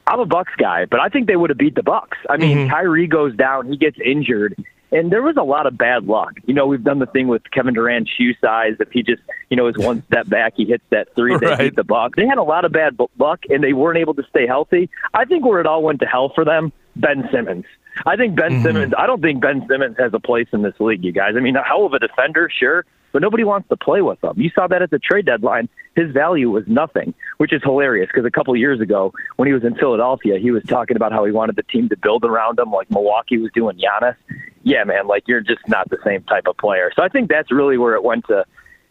I'm 0.08 0.20
a 0.20 0.26
Bucks 0.26 0.54
guy, 0.58 0.86
but 0.86 1.00
I 1.00 1.10
think 1.10 1.28
they 1.28 1.36
would 1.36 1.50
have 1.50 1.58
beat 1.58 1.76
the 1.76 1.84
Bucks. 1.84 2.18
I 2.30 2.38
mean, 2.38 2.58
mm-hmm. 2.58 2.70
Kyrie 2.70 3.08
goes 3.08 3.36
down, 3.36 3.68
he 3.68 3.78
gets 3.78 3.98
injured, 4.04 4.56
and 4.92 5.12
there 5.12 5.24
was 5.24 5.38
a 5.38 5.44
lot 5.44 5.66
of 5.66 5.78
bad 5.78 6.06
luck. 6.06 6.34
You 6.46 6.54
know, 6.54 6.68
we've 6.68 6.84
done 6.84 7.00
the 7.00 7.06
thing 7.08 7.28
with 7.28 7.42
Kevin 7.52 7.74
Durant's 7.74 8.12
shoe 8.12 8.34
size. 8.40 8.74
If 8.80 8.92
he 8.92 9.02
just, 9.02 9.22
you 9.50 9.58
know, 9.58 9.68
is 9.68 9.78
one 9.78 10.04
step 10.08 10.30
back, 10.30 10.54
he 10.56 10.66
hits 10.66 10.84
that 10.92 11.16
three, 11.16 11.38
they 11.38 11.48
right. 11.48 11.58
beat 11.58 11.76
the 11.76 11.84
Bucks. 11.84 12.16
They 12.16 12.28
had 12.28 12.38
a 12.38 12.44
lot 12.44 12.66
of 12.66 12.72
bad 12.72 12.98
luck, 13.18 13.40
and 13.50 13.64
they 13.64 13.74
weren't 13.74 13.98
able 13.98 14.14
to 14.16 14.24
stay 14.30 14.46
healthy. 14.46 14.90
I 15.14 15.26
think 15.26 15.46
where 15.46 15.60
it 15.60 15.66
all 15.66 15.82
went 15.82 16.00
to 16.02 16.06
hell 16.06 16.32
for 16.36 16.46
them, 16.46 16.72
Ben 16.96 17.28
Simmons. 17.32 17.66
I 18.06 18.16
think 18.16 18.36
Ben 18.36 18.52
mm-hmm. 18.52 18.64
Simmons. 18.64 18.94
I 18.98 19.08
don't 19.08 19.22
think 19.22 19.42
Ben 19.42 19.66
Simmons 19.70 19.96
has 19.98 20.14
a 20.14 20.20
place 20.20 20.48
in 20.52 20.62
this 20.64 20.76
league, 20.80 21.04
you 21.04 21.12
guys. 21.12 21.34
I 21.36 21.40
mean, 21.40 21.56
a 21.56 21.64
hell 21.64 21.86
of 21.86 21.94
a 21.94 22.00
defender, 22.00 22.50
sure, 22.50 22.86
but 23.14 23.22
nobody 23.22 23.44
wants 23.44 23.70
to 23.70 23.78
play 23.78 24.02
with 24.02 24.22
him. 24.22 24.34
You 24.36 24.50
saw 24.54 24.68
that 24.68 24.82
at 24.82 24.90
the 24.90 25.00
trade 25.00 25.28
deadline. 25.28 25.70
His 25.96 26.12
value 26.12 26.50
was 26.50 26.64
nothing, 26.68 27.14
which 27.38 27.54
is 27.54 27.62
hilarious 27.64 28.10
because 28.12 28.26
a 28.26 28.32
couple 28.32 28.56
years 28.56 28.82
ago, 28.82 29.14
when 29.38 29.48
he 29.48 29.54
was 29.54 29.64
in 29.64 29.76
Philadelphia, 29.76 30.40
he 30.40 30.52
was 30.52 30.64
talking 30.64 30.98
about 30.98 31.12
how 31.12 31.24
he 31.24 31.32
wanted 31.32 31.56
the 31.56 31.64
team 31.64 31.88
to 31.90 31.96
build 31.96 32.26
around 32.26 32.60
him, 32.60 32.72
like 32.72 32.90
Milwaukee 32.90 33.38
was 33.38 33.52
doing 33.54 33.78
Giannis. 33.78 34.16
yeah, 34.64 34.84
man, 34.84 35.08
like 35.08 35.28
you're 35.28 35.42
just 35.42 35.62
not 35.68 35.90
the 35.90 36.00
same 36.04 36.24
type 36.24 36.48
of 36.48 36.58
player. 36.58 36.92
So 36.96 37.04
I 37.04 37.08
think 37.08 37.30
that's 37.30 37.52
really 37.52 37.78
where 37.78 37.94
it 37.94 38.04
went 38.04 38.26
to. 38.28 38.44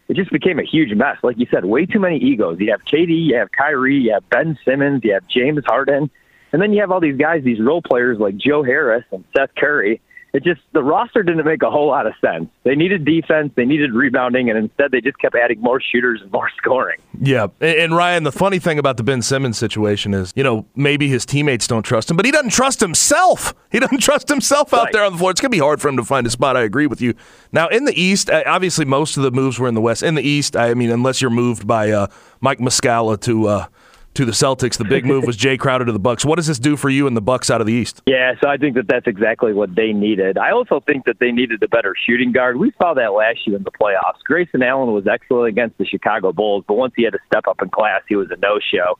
It 0.07 0.15
just 0.15 0.31
became 0.31 0.59
a 0.59 0.63
huge 0.65 0.93
mess. 0.95 1.17
Like 1.21 1.37
you 1.37 1.47
said, 1.51 1.65
way 1.65 1.85
too 1.85 1.99
many 1.99 2.17
egos. 2.17 2.59
You 2.59 2.71
have 2.71 2.81
KD, 2.85 3.27
you 3.27 3.35
have 3.35 3.51
Kyrie, 3.51 3.97
you 3.97 4.13
have 4.13 4.27
Ben 4.29 4.57
Simmons, 4.63 5.01
you 5.03 5.13
have 5.13 5.27
James 5.27 5.63
Harden, 5.65 6.09
and 6.53 6.61
then 6.61 6.71
you 6.71 6.79
have 6.81 6.91
all 6.91 7.01
these 7.01 7.17
guys, 7.17 7.43
these 7.43 7.59
role 7.59 7.81
players 7.81 8.19
like 8.19 8.37
Joe 8.37 8.63
Harris 8.63 9.03
and 9.11 9.25
Seth 9.35 9.55
Curry 9.55 10.01
it 10.33 10.43
just 10.43 10.61
the 10.71 10.81
roster 10.81 11.21
didn't 11.21 11.45
make 11.45 11.61
a 11.61 11.69
whole 11.69 11.87
lot 11.87 12.07
of 12.07 12.13
sense. 12.19 12.49
They 12.63 12.75
needed 12.75 13.05
defense, 13.05 13.53
they 13.55 13.65
needed 13.65 13.93
rebounding, 13.93 14.49
and 14.49 14.57
instead 14.57 14.89
they 14.89 14.99
just 14.99 15.19
kept 15.19 15.35
adding 15.35 15.61
more 15.61 15.79
shooters 15.79 16.21
and 16.23 16.31
more 16.31 16.49
scoring. 16.57 16.99
Yeah, 17.21 17.47
and 17.61 17.95
Ryan, 17.95 18.23
the 18.23 18.31
funny 18.31 18.57
thing 18.57 18.79
about 18.79 18.97
the 18.97 19.03
Ben 19.03 19.21
Simmons 19.21 19.59
situation 19.59 20.13
is, 20.13 20.33
you 20.35 20.43
know, 20.43 20.65
maybe 20.75 21.07
his 21.07 21.23
teammates 21.25 21.67
don't 21.67 21.83
trust 21.83 22.09
him, 22.09 22.17
but 22.17 22.25
he 22.25 22.31
doesn't 22.31 22.51
trust 22.51 22.79
himself. 22.79 23.53
He 23.73 23.79
doesn't 23.79 24.01
trust 24.01 24.29
himself 24.29 24.71
out 24.71 24.83
right. 24.83 24.93
there 24.93 25.03
on 25.03 25.13
the 25.13 25.17
floor. 25.17 25.31
It's 25.31 25.41
gonna 25.41 25.49
be 25.49 25.57
hard 25.57 25.81
for 25.81 25.87
him 25.87 25.97
to 25.97 26.03
find 26.03 26.27
a 26.27 26.29
spot. 26.29 26.55
I 26.55 26.61
agree 26.61 26.85
with 26.85 27.01
you. 27.01 27.15
Now 27.51 27.67
in 27.69 27.85
the 27.85 27.99
East, 27.99 28.29
obviously 28.29 28.85
most 28.85 29.17
of 29.17 29.23
the 29.23 29.31
moves 29.31 29.57
were 29.57 29.67
in 29.67 29.73
the 29.73 29.81
West. 29.81 30.03
In 30.03 30.13
the 30.13 30.21
East, 30.21 30.55
I 30.55 30.75
mean, 30.75 30.91
unless 30.91 31.23
you're 31.23 31.31
moved 31.31 31.65
by 31.65 31.89
uh, 31.89 32.05
Mike 32.39 32.59
Muscala 32.59 33.19
to. 33.21 33.47
Uh, 33.47 33.65
to 34.15 34.25
the 34.25 34.31
Celtics. 34.31 34.77
The 34.77 34.85
big 34.85 35.05
move 35.05 35.25
was 35.25 35.37
Jae 35.37 35.59
Crowder 35.59 35.85
to 35.85 35.91
the 35.91 35.99
Bucks. 35.99 36.23
What 36.25 36.35
does 36.35 36.47
this 36.47 36.59
do 36.59 36.77
for 36.77 36.89
you 36.89 37.07
and 37.07 37.17
the 37.17 37.21
Bucks 37.21 37.49
out 37.49 37.61
of 37.61 37.67
the 37.67 37.73
East? 37.73 38.01
Yeah, 38.05 38.33
so 38.41 38.47
I 38.47 38.57
think 38.57 38.75
that 38.75 38.87
that's 38.87 39.07
exactly 39.07 39.53
what 39.53 39.75
they 39.75 39.93
needed. 39.93 40.37
I 40.37 40.51
also 40.51 40.81
think 40.81 41.05
that 41.05 41.19
they 41.19 41.31
needed 41.31 41.61
a 41.63 41.67
better 41.67 41.95
shooting 42.05 42.31
guard. 42.31 42.57
We 42.57 42.71
saw 42.81 42.93
that 42.93 43.13
last 43.13 43.45
year 43.45 43.57
in 43.57 43.63
the 43.63 43.71
playoffs. 43.71 44.23
Grayson 44.25 44.61
Allen 44.61 44.93
was 44.93 45.07
excellent 45.07 45.49
against 45.49 45.77
the 45.77 45.85
Chicago 45.85 46.31
Bulls, 46.31 46.63
but 46.67 46.75
once 46.75 46.93
he 46.95 47.03
had 47.03 47.13
to 47.13 47.19
step 47.27 47.47
up 47.47 47.61
in 47.61 47.69
class, 47.69 48.01
he 48.07 48.15
was 48.15 48.29
a 48.31 48.37
no-show. 48.37 48.97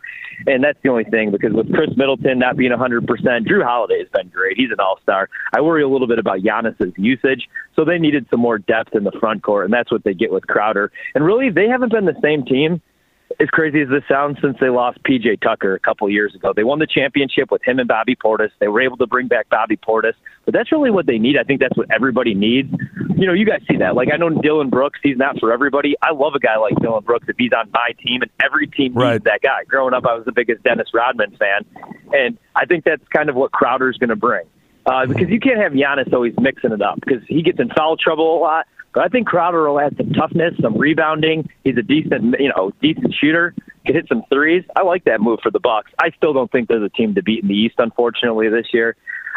And 0.48 0.64
that's 0.64 0.80
the 0.84 0.90
only 0.90 1.04
thing 1.04 1.32
because 1.32 1.54
with 1.54 1.72
Khris 1.74 1.96
Middleton 1.96 2.40
not 2.40 2.58
being 2.58 2.72
100%, 2.72 3.06
Jrue 3.06 3.64
Holiday 3.64 4.00
has 4.00 4.10
been 4.10 4.30
great. 4.30 4.58
He's 4.58 4.72
an 4.72 4.80
all-star. 4.80 5.30
I 5.56 5.62
worry 5.62 5.84
a 5.84 5.88
little 5.88 6.08
bit 6.08 6.20
about 6.20 6.40
Giannis's 6.40 6.94
usage, 6.98 7.48
so 7.76 7.86
they 7.86 8.00
needed 8.00 8.26
some 8.30 8.40
more 8.40 8.58
depth 8.58 8.96
in 8.96 9.04
the 9.04 9.12
front 9.20 9.44
court, 9.44 9.66
and 9.66 9.74
that's 9.74 9.92
what 9.92 10.04
they 10.04 10.14
get 10.14 10.32
with 10.32 10.48
Crowder. 10.48 10.92
And 11.16 11.24
really, 11.24 11.50
they 11.50 11.68
haven't 11.68 11.92
been 11.92 12.06
the 12.06 12.20
same 12.22 12.44
team 12.46 12.82
as 13.40 13.50
crazy 13.50 13.82
as 13.82 13.90
this 13.90 14.04
sounds, 14.08 14.38
since 14.42 14.58
they 14.60 14.70
lost 14.70 15.02
PJ 15.04 15.42
Tucker 15.42 15.74
a 15.76 15.80
couple 15.80 16.10
years 16.10 16.36
ago, 16.36 16.54
they 16.56 16.64
won 16.64 16.80
the 16.80 16.88
championship 16.88 17.52
with 17.52 17.64
him 17.64 17.80
and 17.80 17.88
Bobby 17.88 18.16
Portis. 18.16 18.52
They 18.60 18.68
were 18.68 18.82
able 18.82 18.98
to 18.98 19.08
bring 19.08 19.28
back 19.28 19.50
Bobby 19.50 19.78
Portis, 19.78 20.14
but 20.46 20.54
that's 20.54 20.72
really 20.72 20.92
what 20.92 21.06
they 21.06 21.18
need. 21.18 21.38
I 21.38 21.44
think 21.44 21.60
that's 21.60 21.76
what 21.76 21.90
everybody 21.92 22.34
needs. 22.34 22.74
You 23.16 23.28
know, 23.28 23.34
you 23.34 23.46
guys 23.46 23.62
see 23.70 23.78
that. 23.78 23.96
Like 23.96 24.10
I 24.14 24.18
know 24.18 24.30
Dillon 24.30 24.70
Brooks, 24.70 25.00
he's 25.04 25.18
not 25.18 25.40
for 25.40 25.52
everybody. 25.52 25.96
I 26.02 26.12
love 26.12 26.36
a 26.36 26.40
guy 26.40 26.58
like 26.58 26.76
Dillon 26.82 27.04
Brooks 27.04 27.28
if 27.28 27.36
he's 27.38 27.52
on 27.54 27.70
my 27.72 27.92
team, 28.06 28.22
and 28.22 28.32
every 28.44 28.68
team 28.68 28.94
right. 28.94 29.14
needs 29.14 29.24
that 29.26 29.42
guy. 29.42 29.64
Growing 29.68 29.94
up, 29.94 30.06
I 30.06 30.14
was 30.16 30.26
the 30.26 30.32
biggest 30.32 30.64
Dennis 30.64 30.90
Rodman 30.94 31.36
fan, 31.38 31.66
and 32.14 32.38
I 32.56 32.66
think 32.66 32.84
that's 32.84 33.08
kind 33.10 33.30
of 33.30 33.36
what 33.36 33.52
Crowder's 33.52 33.98
going 33.98 34.10
to 34.10 34.16
bring. 34.16 34.46
Uh, 34.86 35.06
because 35.06 35.30
you 35.30 35.40
can't 35.40 35.60
have 35.60 35.72
Giannis 35.72 36.12
always 36.14 36.34
mixing 36.38 36.74
it 36.74 36.82
up 36.82 37.00
because 37.00 37.24
he 37.28 37.42
gets 37.42 37.58
in 37.60 37.70
foul 37.70 37.96
trouble 37.96 38.38
a 38.38 38.40
lot. 38.40 38.68
But 38.94 39.04
I 39.04 39.08
think 39.08 39.28
Crowder 39.28 39.70
will 39.70 39.80
add 39.80 39.98
some 39.98 40.12
toughness, 40.12 40.54
some 40.62 40.78
rebounding. 40.78 41.50
He's 41.64 41.78
a 41.78 41.82
decent, 41.82 42.36
you 42.40 42.52
know, 42.56 42.72
decent 42.82 43.14
shooter. 43.20 43.56
Could 43.86 43.96
hit 43.96 44.08
some 44.08 44.24
threes. 44.32 44.64
I 44.76 44.84
like 44.84 45.04
that 45.06 45.20
move 45.20 45.40
for 45.42 45.52
the 45.52 45.60
Bucks. 45.60 45.92
I 46.00 46.12
still 46.16 46.32
don't 46.34 46.52
think 46.52 46.70
there's 46.70 46.84
a 46.84 46.90
team 46.90 47.16
to 47.16 47.24
beat 47.24 47.42
in 47.42 47.50
the 47.50 47.56
East, 47.56 47.76
unfortunately, 47.80 48.50
this 48.50 48.68
year. 48.72 48.96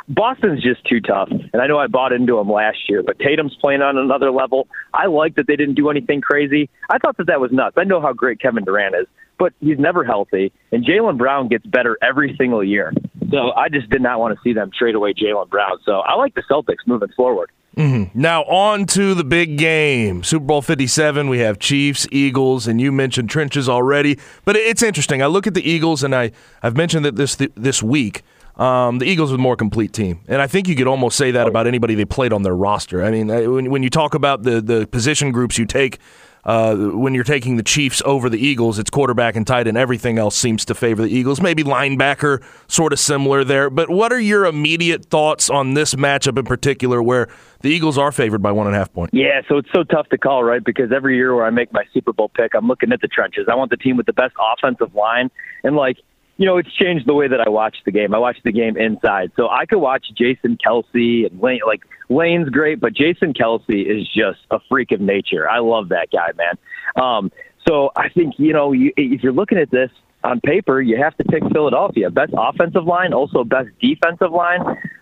Boston's 0.08 0.62
just 0.62 0.84
too 0.84 1.00
tough, 1.00 1.30
and 1.30 1.60
I 1.60 1.66
know 1.66 1.78
I 1.78 1.88
bought 1.88 2.12
into 2.12 2.36
them 2.36 2.48
last 2.48 2.88
year. 2.88 3.02
But 3.02 3.18
Tatum's 3.18 3.56
playing 3.60 3.82
on 3.82 3.98
another 3.98 4.30
level. 4.30 4.68
I 4.94 5.06
like 5.06 5.34
that 5.34 5.48
they 5.48 5.56
didn't 5.56 5.74
do 5.74 5.90
anything 5.90 6.20
crazy. 6.20 6.70
I 6.90 6.98
thought 6.98 7.16
that 7.16 7.26
that 7.26 7.40
was 7.40 7.50
nuts. 7.50 7.74
I 7.76 7.84
know 7.84 8.00
how 8.00 8.12
great 8.12 8.40
Kevin 8.40 8.64
Durant 8.64 8.94
is, 8.94 9.06
but 9.36 9.52
he's 9.60 9.80
never 9.80 10.04
healthy, 10.04 10.52
and 10.70 10.84
Jaylen 10.84 11.18
Brown 11.18 11.48
gets 11.48 11.66
better 11.66 11.98
every 12.02 12.36
single 12.38 12.62
year. 12.62 12.92
So 13.30 13.52
I 13.56 13.68
just 13.68 13.90
did 13.90 14.00
not 14.00 14.20
want 14.20 14.36
to 14.36 14.40
see 14.44 14.52
them 14.52 14.70
trade 14.76 14.94
away 14.94 15.12
Jaylen 15.12 15.48
Brown. 15.48 15.78
So 15.84 15.94
I 16.00 16.14
like 16.14 16.34
the 16.36 16.42
Celtics 16.48 16.86
moving 16.86 17.10
forward. 17.16 17.50
Mm-hmm. 17.76 18.18
Now, 18.18 18.42
on 18.44 18.86
to 18.86 19.14
the 19.14 19.24
big 19.24 19.58
game. 19.58 20.22
Super 20.22 20.46
Bowl 20.46 20.62
57, 20.62 21.28
we 21.28 21.40
have 21.40 21.58
Chiefs, 21.58 22.06
Eagles, 22.10 22.66
and 22.66 22.80
you 22.80 22.90
mentioned 22.90 23.28
trenches 23.28 23.68
already. 23.68 24.18
But 24.46 24.56
it's 24.56 24.82
interesting. 24.82 25.22
I 25.22 25.26
look 25.26 25.46
at 25.46 25.52
the 25.52 25.68
Eagles, 25.68 26.02
and 26.02 26.14
I, 26.14 26.32
I've 26.62 26.76
mentioned 26.76 27.04
that 27.04 27.16
this, 27.16 27.36
this 27.54 27.82
week. 27.82 28.22
Um, 28.56 28.98
the 29.00 29.04
Eagles 29.04 29.30
are 29.32 29.34
a 29.34 29.38
more 29.38 29.56
complete 29.56 29.92
team. 29.92 30.20
And 30.28 30.40
I 30.40 30.46
think 30.46 30.66
you 30.66 30.74
could 30.74 30.86
almost 30.86 31.18
say 31.18 31.30
that 31.32 31.46
about 31.46 31.66
anybody 31.66 31.94
they 31.94 32.06
played 32.06 32.32
on 32.32 32.42
their 32.42 32.56
roster. 32.56 33.04
I 33.04 33.10
mean, 33.10 33.28
when, 33.28 33.70
when 33.70 33.82
you 33.82 33.90
talk 33.90 34.14
about 34.14 34.44
the, 34.44 34.62
the 34.62 34.86
position 34.86 35.30
groups 35.30 35.58
you 35.58 35.66
take, 35.66 35.98
uh, 36.46 36.76
when 36.76 37.12
you're 37.12 37.24
taking 37.24 37.56
the 37.56 37.62
Chiefs 37.64 38.00
over 38.04 38.30
the 38.30 38.38
Eagles, 38.38 38.78
it's 38.78 38.88
quarterback 38.88 39.34
and 39.34 39.44
tight 39.44 39.66
end. 39.66 39.76
Everything 39.76 40.16
else 40.16 40.36
seems 40.36 40.64
to 40.66 40.76
favor 40.76 41.02
the 41.02 41.10
Eagles. 41.10 41.40
Maybe 41.40 41.64
linebacker, 41.64 42.42
sort 42.68 42.92
of 42.92 43.00
similar 43.00 43.42
there. 43.42 43.68
But 43.68 43.90
what 43.90 44.12
are 44.12 44.20
your 44.20 44.46
immediate 44.46 45.06
thoughts 45.06 45.50
on 45.50 45.74
this 45.74 45.96
matchup 45.96 46.38
in 46.38 46.44
particular, 46.44 47.02
where 47.02 47.26
the 47.62 47.70
Eagles 47.70 47.98
are 47.98 48.12
favored 48.12 48.42
by 48.42 48.52
one 48.52 48.68
and 48.68 48.76
a 48.76 48.78
half 48.78 48.92
points? 48.92 49.12
Yeah, 49.12 49.42
so 49.48 49.58
it's 49.58 49.68
so 49.74 49.82
tough 49.82 50.08
to 50.10 50.18
call, 50.18 50.44
right? 50.44 50.62
Because 50.62 50.92
every 50.92 51.16
year 51.16 51.34
where 51.34 51.44
I 51.44 51.50
make 51.50 51.72
my 51.72 51.82
Super 51.92 52.12
Bowl 52.12 52.28
pick, 52.28 52.54
I'm 52.54 52.68
looking 52.68 52.92
at 52.92 53.00
the 53.00 53.08
trenches. 53.08 53.48
I 53.50 53.56
want 53.56 53.70
the 53.70 53.76
team 53.76 53.96
with 53.96 54.06
the 54.06 54.12
best 54.12 54.34
offensive 54.40 54.94
line, 54.94 55.32
and 55.64 55.74
like 55.74 55.96
you 56.38 56.44
know, 56.44 56.58
it's 56.58 56.72
changed 56.74 57.06
the 57.06 57.14
way 57.14 57.28
that 57.28 57.40
I 57.40 57.48
watch 57.48 57.76
the 57.84 57.90
game. 57.90 58.14
I 58.14 58.18
watch 58.18 58.36
the 58.44 58.52
game 58.52 58.76
inside. 58.76 59.32
So 59.36 59.48
I 59.48 59.64
could 59.64 59.78
watch 59.78 60.06
Jason 60.14 60.58
Kelce 60.58 61.26
and 61.30 61.40
Lane. 61.40 61.60
Like, 61.66 61.82
Lane's 62.10 62.50
great, 62.50 62.78
but 62.78 62.92
Jason 62.92 63.32
Kelce 63.32 63.64
is 63.68 64.06
just 64.06 64.40
a 64.50 64.58
freak 64.68 64.92
of 64.92 65.00
nature. 65.00 65.48
I 65.48 65.60
love 65.60 65.88
that 65.88 66.08
guy, 66.12 66.32
man. 66.36 67.02
Um, 67.02 67.32
so 67.66 67.90
I 67.96 68.10
think, 68.10 68.34
you 68.38 68.52
know, 68.52 68.72
you, 68.72 68.92
if 68.96 69.22
you're 69.22 69.32
looking 69.32 69.58
at 69.58 69.70
this 69.70 69.90
on 70.22 70.40
paper, 70.40 70.80
you 70.80 70.98
have 71.02 71.16
to 71.16 71.24
pick 71.24 71.42
Philadelphia. 71.52 72.10
Best 72.10 72.34
offensive 72.36 72.84
line, 72.84 73.14
also 73.14 73.42
best 73.42 73.68
defensive 73.80 74.30
line. 74.30 74.60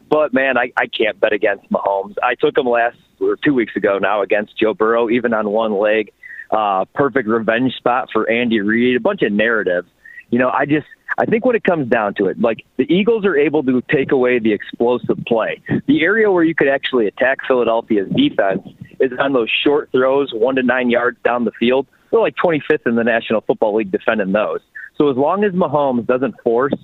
But, 0.08 0.32
man, 0.32 0.56
I, 0.56 0.72
I 0.76 0.86
can't 0.86 1.18
bet 1.18 1.32
against 1.32 1.68
Mahomes. 1.70 2.14
I 2.22 2.36
took 2.36 2.56
him 2.56 2.66
last, 2.66 2.96
or 3.20 3.36
two 3.44 3.54
weeks 3.54 3.74
ago 3.74 3.98
now, 3.98 4.22
against 4.22 4.56
Joe 4.56 4.72
Burrow, 4.72 5.10
even 5.10 5.34
on 5.34 5.50
one 5.50 5.78
leg. 5.80 6.12
Uh, 6.50 6.84
perfect 6.94 7.28
revenge 7.28 7.74
spot 7.74 8.08
for 8.12 8.30
Andy 8.30 8.60
Reid, 8.60 8.96
a 8.96 9.00
bunch 9.00 9.22
of 9.22 9.32
narratives. 9.32 9.88
You 10.30 10.38
know, 10.38 10.50
I 10.50 10.64
just– 10.64 10.86
I 11.18 11.26
think 11.26 11.44
when 11.44 11.54
it 11.54 11.64
comes 11.64 11.88
down 11.88 12.14
to 12.14 12.26
it, 12.26 12.40
like 12.40 12.64
the 12.76 12.92
Eagles 12.92 13.24
are 13.24 13.36
able 13.36 13.62
to 13.64 13.82
take 13.90 14.12
away 14.12 14.38
the 14.38 14.52
explosive 14.52 15.18
play. 15.26 15.60
The 15.86 16.02
area 16.02 16.30
where 16.30 16.44
you 16.44 16.54
could 16.54 16.68
actually 16.68 17.06
attack 17.06 17.38
Philadelphia's 17.46 18.08
defense 18.16 18.62
is 19.00 19.12
on 19.18 19.32
those 19.32 19.50
short 19.64 19.90
throws, 19.92 20.32
one 20.32 20.56
to 20.56 20.62
nine 20.62 20.90
yards 20.90 21.18
down 21.24 21.44
the 21.44 21.52
field. 21.52 21.86
They're 22.10 22.20
like 22.20 22.34
25th 22.36 22.86
in 22.86 22.96
the 22.96 23.04
National 23.04 23.40
Football 23.40 23.76
League 23.76 23.90
defending 23.90 24.32
those. 24.32 24.60
So 24.96 25.10
as 25.10 25.16
long 25.16 25.44
as 25.44 25.52
Mahomes 25.52 26.06
doesn't 26.06 26.40
force 26.42 26.74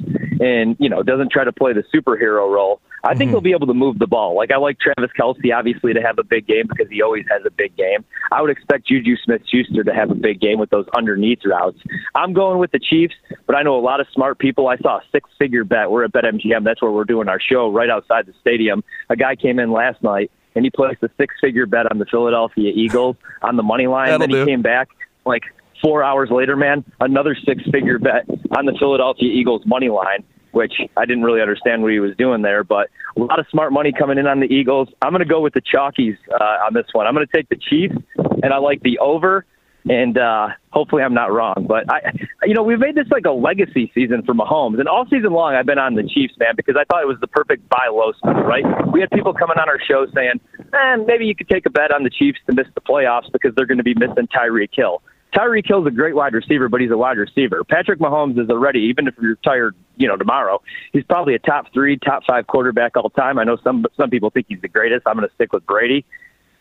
and 0.40 0.76
you 0.80 0.88
know 0.88 1.02
doesn't 1.02 1.30
try 1.30 1.44
to 1.44 1.52
play 1.52 1.72
the 1.72 1.84
superhero 1.94 2.52
role, 2.52 2.80
I 3.02 3.14
think 3.14 3.28
mm-hmm. 3.28 3.30
he'll 3.30 3.40
be 3.40 3.52
able 3.52 3.66
to 3.66 3.74
move 3.74 3.98
the 3.98 4.06
ball. 4.06 4.36
Like 4.36 4.50
I 4.50 4.56
like 4.56 4.78
Travis 4.78 5.10
Kelce 5.18 5.54
obviously 5.54 5.94
to 5.94 6.00
have 6.00 6.18
a 6.18 6.24
big 6.24 6.46
game 6.46 6.66
because 6.68 6.88
he 6.90 7.02
always 7.02 7.24
has 7.30 7.42
a 7.46 7.50
big 7.50 7.76
game. 7.76 8.04
I 8.30 8.42
would 8.42 8.50
expect 8.50 8.86
Juju 8.86 9.16
Smith-Schuster 9.24 9.84
to 9.84 9.94
have 9.94 10.10
a 10.10 10.14
big 10.14 10.40
game 10.40 10.58
with 10.58 10.70
those 10.70 10.86
underneath 10.96 11.40
routes. 11.44 11.78
I'm 12.14 12.32
going 12.32 12.58
with 12.58 12.72
the 12.72 12.78
Chiefs, 12.78 13.14
but 13.46 13.56
I 13.56 13.62
know 13.62 13.78
a 13.78 13.80
lot 13.80 14.00
of 14.00 14.06
smart 14.12 14.38
people. 14.38 14.68
I 14.68 14.76
saw 14.78 14.98
a 14.98 15.02
six-figure 15.12 15.64
bet. 15.64 15.90
We're 15.90 16.04
at 16.04 16.12
BetMGM. 16.12 16.64
That's 16.64 16.82
where 16.82 16.90
we're 16.90 17.04
doing 17.04 17.28
our 17.28 17.40
show 17.40 17.70
right 17.70 17.90
outside 17.90 18.26
the 18.26 18.34
stadium. 18.40 18.84
A 19.08 19.16
guy 19.16 19.36
came 19.36 19.58
in 19.58 19.72
last 19.72 20.02
night 20.02 20.30
and 20.54 20.64
he 20.64 20.70
placed 20.70 21.02
a 21.02 21.10
six-figure 21.16 21.66
bet 21.66 21.90
on 21.90 21.98
the 21.98 22.06
Philadelphia 22.06 22.72
Eagles 22.74 23.16
on 23.42 23.56
the 23.56 23.62
money 23.62 23.86
line. 23.86 24.08
That'll 24.08 24.26
then 24.26 24.30
he 24.30 24.36
do. 24.36 24.46
came 24.46 24.62
back 24.62 24.88
like 25.24 25.42
four 25.82 26.02
hours 26.02 26.30
later, 26.30 26.56
man, 26.56 26.84
another 27.00 27.34
six-figure 27.34 27.98
bet 27.98 28.28
on 28.56 28.66
the 28.66 28.74
Philadelphia 28.78 29.30
Eagles 29.30 29.62
money 29.64 29.88
line 29.88 30.24
which 30.52 30.74
I 30.96 31.04
didn't 31.04 31.22
really 31.22 31.40
understand 31.40 31.82
what 31.82 31.92
he 31.92 32.00
was 32.00 32.16
doing 32.16 32.42
there. 32.42 32.64
But 32.64 32.88
a 33.16 33.20
lot 33.20 33.38
of 33.38 33.46
smart 33.50 33.72
money 33.72 33.92
coming 33.96 34.18
in 34.18 34.26
on 34.26 34.40
the 34.40 34.46
Eagles. 34.46 34.88
I'm 35.02 35.10
going 35.10 35.20
to 35.20 35.28
go 35.28 35.40
with 35.40 35.54
the 35.54 35.62
Chalkies 35.62 36.16
uh, 36.32 36.66
on 36.66 36.74
this 36.74 36.86
one. 36.92 37.06
I'm 37.06 37.14
going 37.14 37.26
to 37.26 37.32
take 37.32 37.48
the 37.48 37.56
Chiefs, 37.56 37.96
and 38.42 38.52
I 38.52 38.58
like 38.58 38.82
the 38.82 38.98
over. 38.98 39.44
And 39.88 40.18
uh, 40.18 40.48
hopefully, 40.70 41.02
I'm 41.02 41.14
not 41.14 41.32
wrong. 41.32 41.64
But 41.66 41.90
I, 41.90 42.12
you 42.44 42.52
know, 42.52 42.62
we've 42.62 42.78
made 42.78 42.94
this 42.94 43.08
like 43.10 43.24
a 43.24 43.30
legacy 43.30 43.90
season 43.94 44.22
for 44.26 44.34
Mahomes, 44.34 44.78
and 44.78 44.86
all 44.86 45.06
season 45.06 45.32
long 45.32 45.54
I've 45.54 45.64
been 45.64 45.78
on 45.78 45.94
the 45.94 46.02
Chiefs, 46.02 46.34
man, 46.38 46.52
because 46.54 46.76
I 46.78 46.84
thought 46.84 47.02
it 47.02 47.08
was 47.08 47.16
the 47.20 47.26
perfect 47.26 47.66
buy 47.70 47.88
low 47.90 48.12
spot. 48.12 48.44
Right? 48.44 48.64
We 48.92 49.00
had 49.00 49.10
people 49.10 49.32
coming 49.32 49.56
on 49.58 49.70
our 49.70 49.80
show 49.80 50.06
saying, 50.14 50.38
"Man, 50.70 51.00
eh, 51.00 51.04
maybe 51.06 51.24
you 51.24 51.34
could 51.34 51.48
take 51.48 51.64
a 51.64 51.70
bet 51.70 51.92
on 51.92 52.02
the 52.02 52.10
Chiefs 52.10 52.38
to 52.46 52.54
miss 52.54 52.66
the 52.74 52.82
playoffs 52.82 53.32
because 53.32 53.54
they're 53.54 53.66
going 53.66 53.78
to 53.78 53.84
be 53.84 53.94
missing 53.94 54.28
Tyreek 54.28 54.68
Hill." 54.72 55.02
Tyreek 55.34 55.66
Hill's 55.66 55.86
a 55.86 55.90
great 55.90 56.14
wide 56.14 56.34
receiver, 56.34 56.68
but 56.68 56.80
he's 56.80 56.90
a 56.90 56.96
wide 56.96 57.16
receiver. 57.16 57.62
Patrick 57.64 58.00
Mahomes 58.00 58.38
is 58.38 58.50
already, 58.50 58.80
even 58.80 59.06
if 59.06 59.14
you're 59.20 59.36
tired, 59.36 59.74
you 60.00 60.08
know, 60.08 60.16
tomorrow, 60.16 60.62
he's 60.92 61.04
probably 61.04 61.34
a 61.34 61.38
top 61.38 61.72
three, 61.74 61.98
top 61.98 62.24
five 62.26 62.46
quarterback 62.46 62.96
all 62.96 63.10
time. 63.10 63.38
I 63.38 63.44
know 63.44 63.58
some 63.62 63.84
some 63.96 64.08
people 64.08 64.30
think 64.30 64.46
he's 64.48 64.60
the 64.60 64.68
greatest. 64.68 65.06
I'm 65.06 65.16
going 65.16 65.28
to 65.28 65.34
stick 65.34 65.52
with 65.52 65.64
Brady. 65.66 66.06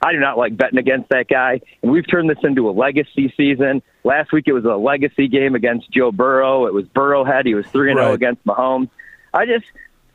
I 0.01 0.12
do 0.12 0.19
not 0.19 0.38
like 0.38 0.55
betting 0.55 0.77
against 0.77 1.10
that 1.10 1.27
guy, 1.27 1.62
and 1.81 1.91
we've 1.91 2.08
turned 2.08 2.29
this 2.29 2.38
into 2.43 2.69
a 2.69 2.72
legacy 2.72 3.34
season. 3.36 3.81
Last 4.03 4.31
week 4.31 4.46
it 4.48 4.53
was 4.53 4.65
a 4.65 4.75
legacy 4.75 5.27
game 5.27 5.55
against 5.55 5.89
Joe 5.91 6.12
Burrow. 6.12 6.67
It 6.67 6.74
was 6.74 6.86
Burrowhead. 6.86 7.46
He 7.46 7.55
was 7.55 7.65
three 7.67 7.91
and 7.91 7.98
zero 7.98 8.12
oh 8.12 8.13
against 8.13 8.46
Mahomes. 8.46 8.89
I 9.34 9.46
just 9.46 9.65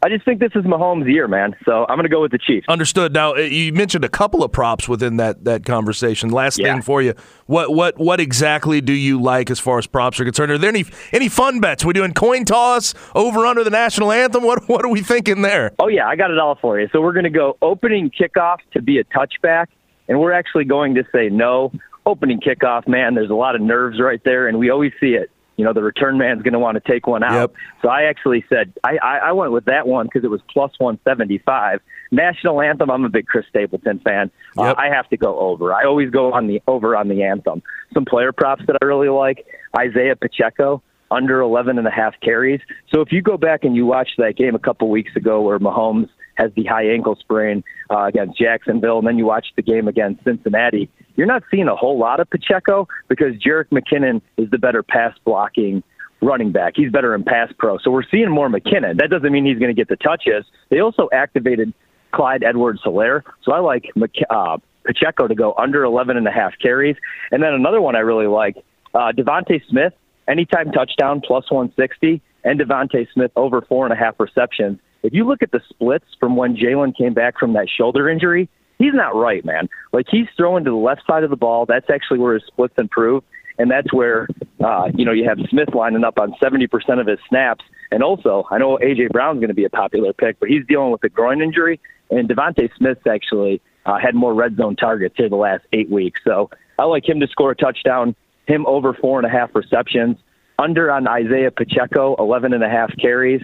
I 0.04 0.10
just 0.10 0.26
think 0.26 0.38
this 0.38 0.52
is 0.54 0.64
Mahomes' 0.64 1.10
year, 1.10 1.26
man. 1.26 1.56
So 1.64 1.86
I'm 1.88 1.96
going 1.96 2.02
to 2.02 2.10
go 2.10 2.20
with 2.20 2.30
the 2.30 2.38
Chiefs. 2.38 2.66
Understood. 2.68 3.14
Now 3.14 3.36
uh, 3.36 3.38
you 3.38 3.72
mentioned 3.72 4.04
a 4.04 4.08
couple 4.10 4.44
of 4.44 4.52
props 4.52 4.86
within 4.86 5.16
that 5.16 5.44
that 5.44 5.64
conversation. 5.64 6.28
Last 6.28 6.58
yeah. 6.58 6.74
thing 6.74 6.82
for 6.82 7.00
you, 7.00 7.14
what 7.46 7.72
what 7.72 7.96
what 7.96 8.20
exactly 8.20 8.82
do 8.82 8.92
you 8.92 9.18
like 9.18 9.50
as 9.50 9.58
far 9.58 9.78
as 9.78 9.86
props 9.86 10.20
are 10.20 10.24
concerned? 10.24 10.52
Are 10.52 10.58
there 10.58 10.68
any 10.68 10.84
any 11.14 11.30
fun 11.30 11.58
bets? 11.58 11.86
We 11.86 11.94
doing 11.94 12.12
coin 12.12 12.44
toss 12.44 12.92
over 13.14 13.46
under 13.46 13.64
the 13.64 13.70
national 13.70 14.12
anthem? 14.12 14.44
What 14.44 14.68
what 14.68 14.84
are 14.84 14.90
we 14.90 15.00
thinking 15.00 15.40
there? 15.40 15.72
Oh 15.78 15.88
yeah, 15.88 16.06
I 16.06 16.16
got 16.16 16.30
it 16.30 16.38
all 16.38 16.56
for 16.60 16.78
you. 16.78 16.86
So 16.92 17.00
we're 17.00 17.14
going 17.14 17.24
to 17.24 17.30
go 17.30 17.56
opening 17.62 18.10
kickoff 18.10 18.58
to 18.74 18.82
be 18.82 18.98
a 18.98 19.04
touchback, 19.04 19.68
and 20.06 20.20
we're 20.20 20.32
actually 20.32 20.66
going 20.66 20.96
to 20.96 21.04
say 21.12 21.30
no 21.30 21.72
opening 22.04 22.40
kickoff. 22.40 22.86
Man, 22.86 23.14
there's 23.14 23.30
a 23.30 23.34
lot 23.34 23.54
of 23.54 23.62
nerves 23.62 23.98
right 23.98 24.20
there, 24.22 24.48
and 24.48 24.58
we 24.58 24.68
always 24.68 24.92
see 25.00 25.14
it 25.14 25.30
you 25.56 25.64
know, 25.64 25.72
the 25.72 25.82
return 25.82 26.18
man's 26.18 26.42
going 26.42 26.52
to 26.52 26.58
want 26.58 26.82
to 26.82 26.92
take 26.92 27.06
one 27.06 27.22
out. 27.22 27.50
Yep. 27.50 27.54
So 27.82 27.88
I 27.88 28.02
actually 28.04 28.44
said 28.48 28.72
I, 28.82 28.96
I, 29.02 29.16
I 29.16 29.32
went 29.32 29.52
with 29.52 29.66
that 29.66 29.86
one 29.86 30.06
because 30.06 30.24
it 30.24 30.30
was 30.30 30.40
plus 30.52 30.72
175. 30.78 31.80
National 32.10 32.60
anthem. 32.60 32.90
I'm 32.90 33.04
a 33.04 33.08
big 33.08 33.26
Chris 33.26 33.44
Stapleton 33.48 34.00
fan. 34.00 34.30
Uh, 34.58 34.64
yep. 34.64 34.76
Uh, 34.76 34.80
I 34.80 34.88
have 34.88 35.08
to 35.10 35.16
go 35.16 35.38
over. 35.38 35.72
I 35.72 35.84
always 35.84 36.10
go 36.10 36.32
on 36.32 36.46
the 36.46 36.62
over 36.66 36.96
on 36.96 37.08
the 37.08 37.22
anthem. 37.22 37.62
Some 37.92 38.04
player 38.04 38.32
props 38.32 38.62
that 38.66 38.76
I 38.80 38.84
really 38.84 39.08
like: 39.08 39.46
Isaiah 39.76 40.16
Pacheco 40.16 40.82
under 41.10 41.40
11 41.40 41.78
and 41.78 41.86
a 41.86 41.90
half 41.90 42.14
carries. 42.20 42.60
So 42.92 43.00
if 43.00 43.12
you 43.12 43.22
go 43.22 43.36
back 43.36 43.64
and 43.64 43.76
you 43.76 43.86
watch 43.86 44.10
that 44.18 44.36
game 44.36 44.54
a 44.54 44.58
couple 44.58 44.88
weeks 44.90 45.14
ago 45.16 45.42
where 45.42 45.58
Mahomes 45.58 46.08
has 46.34 46.50
the 46.56 46.64
high 46.64 46.88
ankle 46.88 47.16
sprain 47.16 47.62
uh, 47.90 48.04
against 48.04 48.38
Jacksonville, 48.38 48.98
and 48.98 49.06
then 49.06 49.18
you 49.18 49.24
watch 49.24 49.46
the 49.56 49.62
game 49.62 49.86
against 49.86 50.24
Cincinnati, 50.24 50.90
you're 51.16 51.26
not 51.26 51.42
seeing 51.50 51.68
a 51.68 51.76
whole 51.76 51.98
lot 51.98 52.20
of 52.20 52.28
Pacheco 52.30 52.88
because 53.08 53.34
Jerick 53.36 53.68
McKinnon 53.70 54.20
is 54.36 54.50
the 54.50 54.58
better 54.58 54.82
pass 54.82 55.16
blocking 55.24 55.82
running 56.20 56.52
back. 56.52 56.74
He's 56.76 56.90
better 56.90 57.14
in 57.14 57.22
pass 57.22 57.52
pro. 57.58 57.78
So 57.78 57.90
we're 57.90 58.08
seeing 58.10 58.30
more 58.30 58.48
McKinnon. 58.48 58.98
That 58.98 59.10
doesn't 59.10 59.30
mean 59.30 59.44
he's 59.44 59.58
going 59.58 59.74
to 59.74 59.78
get 59.78 59.88
the 59.88 59.96
touches. 59.96 60.44
They 60.70 60.80
also 60.80 61.08
activated 61.12 61.72
Clyde 62.12 62.42
Edwards 62.42 62.80
Helaire. 62.84 63.22
So 63.42 63.52
I 63.52 63.60
like 63.60 63.90
uh, 64.30 64.58
Pacheco 64.84 65.28
to 65.28 65.34
go 65.34 65.54
under 65.58 65.84
11 65.84 66.16
and 66.16 66.26
a 66.26 66.30
half 66.30 66.52
carries. 66.60 66.96
And 67.30 67.42
then 67.42 67.52
another 67.52 67.80
one 67.80 67.96
I 67.96 68.00
really 68.00 68.26
like, 68.26 68.56
uh, 68.94 69.12
DeVonta 69.12 69.60
Smith, 69.68 69.92
anytime 70.28 70.70
touchdown 70.72 71.20
plus 71.20 71.50
160, 71.50 72.22
and 72.44 72.60
DeVonta 72.60 73.06
Smith 73.12 73.32
over 73.36 73.62
four 73.62 73.84
and 73.84 73.92
a 73.92 73.96
half 73.96 74.14
receptions. 74.18 74.78
If 75.02 75.12
you 75.12 75.26
look 75.26 75.42
at 75.42 75.50
the 75.50 75.60
splits 75.68 76.06
from 76.18 76.36
when 76.36 76.56
Jalen 76.56 76.96
came 76.96 77.12
back 77.12 77.38
from 77.38 77.52
that 77.54 77.68
shoulder 77.68 78.08
injury, 78.08 78.48
he's 78.78 78.94
not 78.94 79.14
right, 79.14 79.44
man. 79.44 79.68
Like 79.92 80.06
he's 80.10 80.26
throwing 80.36 80.64
to 80.64 80.70
the 80.70 80.76
left 80.76 81.02
side 81.06 81.24
of 81.24 81.30
the 81.30 81.36
ball. 81.36 81.66
That's 81.66 81.88
actually 81.90 82.18
where 82.18 82.34
his 82.34 82.42
splits 82.46 82.74
improve, 82.78 83.24
and 83.58 83.70
that's 83.70 83.92
where 83.92 84.28
uh, 84.64 84.90
you 84.94 85.04
know 85.04 85.12
you 85.12 85.28
have 85.28 85.38
Smith 85.48 85.74
lining 85.74 86.04
up 86.04 86.18
on 86.18 86.34
seventy 86.42 86.66
percent 86.66 87.00
of 87.00 87.06
his 87.06 87.18
snaps. 87.28 87.64
And 87.90 88.02
also, 88.02 88.46
I 88.50 88.58
know 88.58 88.78
AJ 88.78 89.10
Brown's 89.10 89.38
going 89.38 89.48
to 89.48 89.54
be 89.54 89.64
a 89.64 89.70
popular 89.70 90.12
pick, 90.12 90.40
but 90.40 90.48
he's 90.48 90.66
dealing 90.66 90.90
with 90.90 91.04
a 91.04 91.08
groin 91.08 91.42
injury, 91.42 91.80
and 92.10 92.28
DeVonta 92.28 92.68
Smith's 92.76 93.06
actually 93.06 93.60
uh, 93.86 93.98
had 93.98 94.14
more 94.14 94.34
red 94.34 94.56
zone 94.56 94.76
targets 94.76 95.14
here 95.16 95.28
the 95.28 95.36
last 95.36 95.64
eight 95.72 95.90
weeks. 95.90 96.20
So 96.24 96.50
I 96.78 96.84
like 96.84 97.08
him 97.08 97.20
to 97.20 97.28
score 97.28 97.52
a 97.52 97.56
touchdown. 97.56 98.16
Him 98.46 98.66
over 98.66 98.92
four 98.94 99.18
and 99.18 99.26
a 99.26 99.30
half 99.30 99.54
receptions 99.54 100.18
under 100.58 100.90
on 100.90 101.08
Isaiah 101.08 101.50
Pacheco, 101.50 102.14
11 102.18 102.52
and 102.52 102.62
a 102.62 102.68
half 102.68 102.94
carries. 102.96 103.42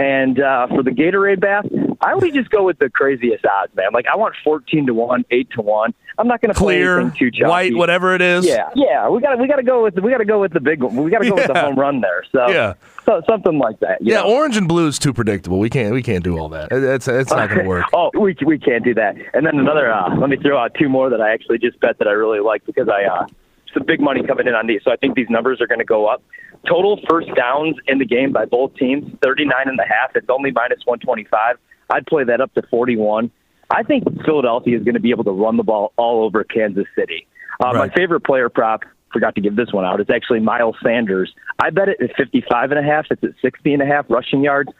And 0.00 0.40
uh, 0.40 0.68
for 0.68 0.82
the 0.82 0.90
Gatorade 0.90 1.40
bath, 1.40 1.66
I 2.00 2.12
always 2.12 2.32
just 2.32 2.50
go 2.50 2.64
with 2.64 2.78
the 2.78 2.88
craziest 2.88 3.44
odds, 3.44 3.74
man. 3.74 3.88
Like 3.92 4.06
I 4.06 4.16
want 4.16 4.34
14 4.44 4.86
to 4.86 4.94
1, 4.94 5.24
8 5.30 5.50
to 5.52 5.62
1. 5.62 5.94
I'm 6.18 6.26
not 6.26 6.40
going 6.40 6.52
to 6.52 6.58
play 6.58 6.82
anything 6.82 7.32
too 7.32 7.46
white, 7.46 7.74
whatever 7.74 8.14
it 8.14 8.20
is. 8.20 8.46
Yeah. 8.46 8.70
Yeah, 8.74 9.08
we 9.08 9.20
got 9.20 9.34
to 9.34 9.36
we 9.36 9.48
got 9.48 9.56
to 9.56 9.62
go 9.62 9.82
with 9.82 9.98
we 9.98 10.10
got 10.10 10.18
to 10.18 10.24
go 10.24 10.40
with 10.40 10.52
the 10.52 10.60
big 10.60 10.82
one. 10.82 10.96
We 10.96 11.10
got 11.10 11.22
to 11.22 11.28
go 11.28 11.36
yeah. 11.36 11.46
with 11.46 11.54
the 11.54 11.60
home 11.60 11.78
run 11.78 12.00
there. 12.00 12.24
So 12.32 12.48
Yeah. 12.48 12.74
So, 13.04 13.22
something 13.26 13.58
like 13.58 13.80
that. 13.80 13.98
Yeah, 14.02 14.18
know? 14.18 14.34
orange 14.34 14.58
and 14.58 14.68
blue 14.68 14.86
is 14.86 14.98
too 14.98 15.14
predictable. 15.14 15.58
We 15.58 15.70
can't 15.70 15.94
we 15.94 16.02
can't 16.02 16.22
do 16.22 16.38
all 16.38 16.50
that. 16.50 16.68
It's 16.70 17.08
it's 17.08 17.30
not 17.30 17.48
going 17.48 17.60
to 17.62 17.68
work. 17.68 17.86
oh, 17.92 18.10
we 18.18 18.36
we 18.44 18.58
can't 18.58 18.84
do 18.84 18.94
that. 18.94 19.16
And 19.32 19.46
then 19.46 19.58
another 19.58 19.90
uh, 19.90 20.14
let 20.16 20.28
me 20.28 20.36
throw 20.36 20.58
out 20.58 20.74
two 20.74 20.88
more 20.88 21.08
that 21.10 21.20
I 21.20 21.32
actually 21.32 21.58
just 21.58 21.80
bet 21.80 21.98
that 21.98 22.08
I 22.08 22.12
really 22.12 22.40
like 22.40 22.64
because 22.66 22.88
I 22.88 23.04
uh 23.04 23.26
some 23.74 23.84
big 23.86 24.00
money 24.00 24.22
coming 24.26 24.46
in 24.46 24.54
on 24.54 24.66
these. 24.66 24.80
So 24.84 24.90
I 24.90 24.96
think 24.96 25.14
these 25.14 25.28
numbers 25.30 25.60
are 25.60 25.66
going 25.66 25.78
to 25.78 25.84
go 25.84 26.06
up. 26.06 26.22
Total 26.66 26.98
first 27.08 27.28
downs 27.34 27.76
in 27.86 27.98
the 27.98 28.04
game 28.04 28.32
by 28.32 28.44
both 28.44 28.74
teams, 28.76 29.04
39 29.22 29.54
and 29.66 29.78
a 29.78 29.82
half. 29.82 30.14
It's 30.14 30.26
only 30.28 30.50
minus 30.50 30.80
125. 30.84 31.56
I'd 31.90 32.06
play 32.06 32.24
that 32.24 32.40
up 32.40 32.52
to 32.54 32.62
41. 32.70 33.30
I 33.70 33.82
think 33.82 34.04
Philadelphia 34.24 34.78
is 34.78 34.84
going 34.84 34.94
to 34.94 35.00
be 35.00 35.10
able 35.10 35.24
to 35.24 35.30
run 35.30 35.56
the 35.56 35.62
ball 35.62 35.92
all 35.96 36.24
over 36.24 36.44
Kansas 36.44 36.86
City. 36.96 37.26
Uh, 37.62 37.66
right. 37.66 37.88
My 37.88 37.94
favorite 37.94 38.20
player 38.20 38.48
prop, 38.48 38.82
forgot 39.12 39.34
to 39.34 39.40
give 39.40 39.56
this 39.56 39.72
one 39.72 39.84
out, 39.84 40.00
is 40.00 40.08
actually 40.10 40.40
Miles 40.40 40.76
Sanders. 40.82 41.32
I 41.62 41.70
bet 41.70 41.88
it 41.88 42.00
at 42.00 42.16
55 42.16 42.70
and 42.70 42.80
a 42.80 42.82
half. 42.82 43.06
It's 43.10 43.22
at 43.22 43.30
60 43.42 43.74
and 43.74 43.82
a 43.82 43.86
half 43.86 44.06
rushing 44.08 44.42
yards 44.42 44.70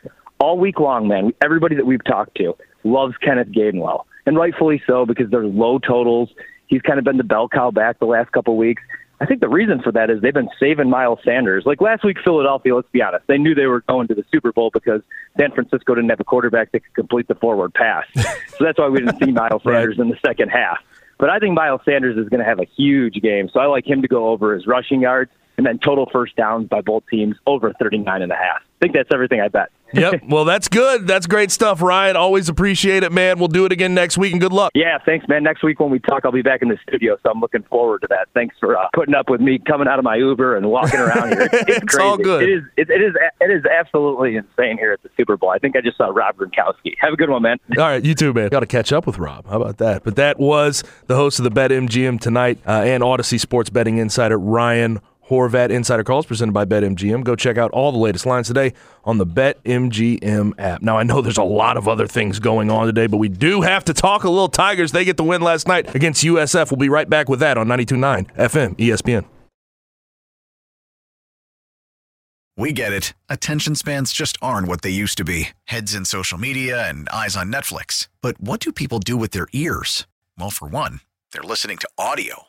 all 0.40 0.58
week 0.58 0.78
long, 0.80 1.08
man. 1.08 1.32
Everybody 1.42 1.76
that 1.76 1.86
we've 1.86 2.04
talked 2.04 2.36
to 2.36 2.54
loves 2.84 3.14
Kenneth 3.18 3.48
Gainwell, 3.48 4.04
and 4.26 4.36
rightfully 4.36 4.82
so 4.86 5.04
because 5.04 5.30
there's 5.30 5.52
low 5.52 5.78
totals. 5.78 6.30
He's 6.68 6.82
kind 6.82 6.98
of 6.98 7.04
been 7.04 7.16
the 7.16 7.24
bell 7.24 7.48
cow 7.48 7.70
back 7.70 7.98
the 7.98 8.06
last 8.06 8.30
couple 8.32 8.54
of 8.54 8.58
weeks. 8.58 8.82
I 9.20 9.26
think 9.26 9.40
the 9.40 9.48
reason 9.48 9.82
for 9.82 9.90
that 9.92 10.10
is 10.10 10.20
they've 10.22 10.32
been 10.32 10.50
saving 10.60 10.88
Miles 10.88 11.18
Sanders. 11.24 11.64
Like 11.66 11.80
last 11.80 12.04
week, 12.04 12.18
Philadelphia, 12.22 12.76
let's 12.76 12.88
be 12.92 13.02
honest, 13.02 13.26
they 13.26 13.36
knew 13.36 13.54
they 13.54 13.66
were 13.66 13.80
going 13.80 14.06
to 14.08 14.14
the 14.14 14.24
Super 14.30 14.52
Bowl 14.52 14.70
because 14.72 15.02
San 15.36 15.50
Francisco 15.50 15.94
didn't 15.96 16.10
have 16.10 16.20
a 16.20 16.24
quarterback 16.24 16.70
that 16.70 16.84
could 16.84 16.94
complete 16.94 17.26
the 17.26 17.34
forward 17.34 17.74
pass. 17.74 18.04
so 18.14 18.64
that's 18.64 18.78
why 18.78 18.88
we 18.88 19.00
didn't 19.00 19.18
see 19.18 19.32
Miles 19.32 19.62
Sanders 19.64 19.98
in 19.98 20.08
the 20.08 20.18
second 20.24 20.50
half. 20.50 20.78
But 21.18 21.30
I 21.30 21.40
think 21.40 21.54
Miles 21.54 21.80
Sanders 21.84 22.16
is 22.16 22.28
going 22.28 22.38
to 22.38 22.46
have 22.46 22.60
a 22.60 22.64
huge 22.76 23.14
game. 23.14 23.50
So 23.52 23.58
I 23.58 23.66
like 23.66 23.86
him 23.86 24.02
to 24.02 24.08
go 24.08 24.28
over 24.28 24.54
his 24.54 24.68
rushing 24.68 25.00
yards 25.00 25.32
and 25.56 25.66
then 25.66 25.80
total 25.80 26.08
first 26.12 26.36
downs 26.36 26.68
by 26.68 26.80
both 26.80 27.02
teams 27.10 27.34
over 27.44 27.72
39 27.80 28.22
and 28.22 28.30
a 28.30 28.36
half. 28.36 28.62
I 28.62 28.78
think 28.80 28.94
that's 28.94 29.08
everything 29.12 29.40
I 29.40 29.48
bet. 29.48 29.70
Yep. 29.92 30.22
Well, 30.28 30.44
that's 30.44 30.68
good. 30.68 31.06
That's 31.06 31.26
great 31.26 31.50
stuff, 31.50 31.80
Ryan. 31.80 32.16
Always 32.16 32.48
appreciate 32.50 33.02
it, 33.02 33.12
man. 33.12 33.38
We'll 33.38 33.48
do 33.48 33.64
it 33.64 33.72
again 33.72 33.94
next 33.94 34.18
week, 34.18 34.32
and 34.32 34.40
good 34.40 34.52
luck. 34.52 34.72
Yeah, 34.74 34.98
thanks, 35.06 35.26
man. 35.26 35.42
Next 35.42 35.62
week 35.62 35.80
when 35.80 35.90
we 35.90 36.00
talk, 36.00 36.24
I'll 36.24 36.32
be 36.32 36.42
back 36.42 36.60
in 36.60 36.68
the 36.68 36.76
studio, 36.86 37.16
so 37.22 37.30
I'm 37.30 37.40
looking 37.40 37.62
forward 37.62 38.02
to 38.02 38.08
that. 38.10 38.28
Thanks 38.34 38.54
for 38.60 38.76
uh, 38.76 38.88
putting 38.94 39.14
up 39.14 39.30
with 39.30 39.40
me 39.40 39.58
coming 39.58 39.88
out 39.88 39.98
of 39.98 40.04
my 40.04 40.16
Uber 40.16 40.56
and 40.56 40.68
walking 40.68 41.00
around 41.00 41.30
here. 41.30 41.48
It's, 41.50 41.54
it's, 41.68 41.82
it's 41.84 41.96
all 41.96 42.18
good. 42.18 42.42
It 42.42 42.50
is. 42.50 42.62
It, 42.76 42.90
it 42.90 43.00
is. 43.00 43.14
It 43.40 43.50
is 43.50 43.64
absolutely 43.64 44.36
insane 44.36 44.76
here 44.76 44.92
at 44.92 45.02
the 45.02 45.08
Super 45.16 45.36
Bowl. 45.36 45.50
I 45.50 45.58
think 45.58 45.76
I 45.76 45.80
just 45.80 45.96
saw 45.96 46.08
Rob 46.08 46.36
Gronkowski. 46.36 46.94
Have 47.00 47.14
a 47.14 47.16
good 47.16 47.30
one, 47.30 47.42
man. 47.42 47.58
All 47.78 47.84
right, 47.84 48.04
you 48.04 48.14
too, 48.14 48.34
man. 48.34 48.48
Got 48.48 48.60
to 48.60 48.66
catch 48.66 48.92
up 48.92 49.06
with 49.06 49.18
Rob. 49.18 49.46
How 49.46 49.62
about 49.62 49.78
that? 49.78 50.04
But 50.04 50.16
that 50.16 50.38
was 50.38 50.84
the 51.06 51.16
host 51.16 51.38
of 51.38 51.44
the 51.44 51.50
Bet 51.50 51.70
MGM 51.70 52.20
tonight 52.20 52.58
uh, 52.66 52.82
and 52.84 53.02
Audacy 53.02 53.40
Sports 53.40 53.70
Betting 53.70 53.98
Insider 53.98 54.38
Ryan 54.38 55.00
Horvat 55.28 55.70
Insider 55.70 56.04
Calls 56.04 56.24
presented 56.26 56.52
by 56.52 56.64
BetMGM. 56.64 57.22
Go 57.22 57.36
check 57.36 57.58
out 57.58 57.70
all 57.72 57.92
the 57.92 57.98
latest 57.98 58.24
lines 58.24 58.46
today 58.46 58.72
on 59.04 59.18
the 59.18 59.26
BetMGM 59.26 60.54
app. 60.58 60.82
Now, 60.82 60.96
I 60.96 61.02
know 61.02 61.20
there's 61.20 61.36
a 61.36 61.42
lot 61.42 61.76
of 61.76 61.86
other 61.86 62.06
things 62.06 62.38
going 62.38 62.70
on 62.70 62.86
today, 62.86 63.06
but 63.06 63.18
we 63.18 63.28
do 63.28 63.60
have 63.60 63.84
to 63.84 63.94
talk 63.94 64.24
a 64.24 64.30
little 64.30 64.48
Tigers. 64.48 64.92
They 64.92 65.04
get 65.04 65.16
the 65.18 65.24
win 65.24 65.42
last 65.42 65.68
night 65.68 65.94
against 65.94 66.24
USF. 66.24 66.70
We'll 66.70 66.78
be 66.78 66.88
right 66.88 67.08
back 67.08 67.28
with 67.28 67.40
that 67.40 67.58
on 67.58 67.68
92.9 67.68 68.34
FM 68.36 68.76
ESPN. 68.76 69.26
We 72.56 72.72
get 72.72 72.92
it. 72.92 73.12
Attention 73.28 73.76
spans 73.76 74.12
just 74.12 74.36
aren't 74.42 74.66
what 74.66 74.82
they 74.82 74.90
used 74.90 75.16
to 75.18 75.24
be 75.24 75.50
heads 75.66 75.94
in 75.94 76.04
social 76.04 76.38
media 76.38 76.88
and 76.88 77.08
eyes 77.10 77.36
on 77.36 77.52
Netflix. 77.52 78.08
But 78.20 78.40
what 78.40 78.58
do 78.58 78.72
people 78.72 78.98
do 78.98 79.16
with 79.16 79.30
their 79.30 79.46
ears? 79.52 80.08
Well, 80.36 80.50
for 80.50 80.66
one, 80.66 81.00
they're 81.32 81.42
listening 81.42 81.76
to 81.78 81.88
audio. 81.96 82.48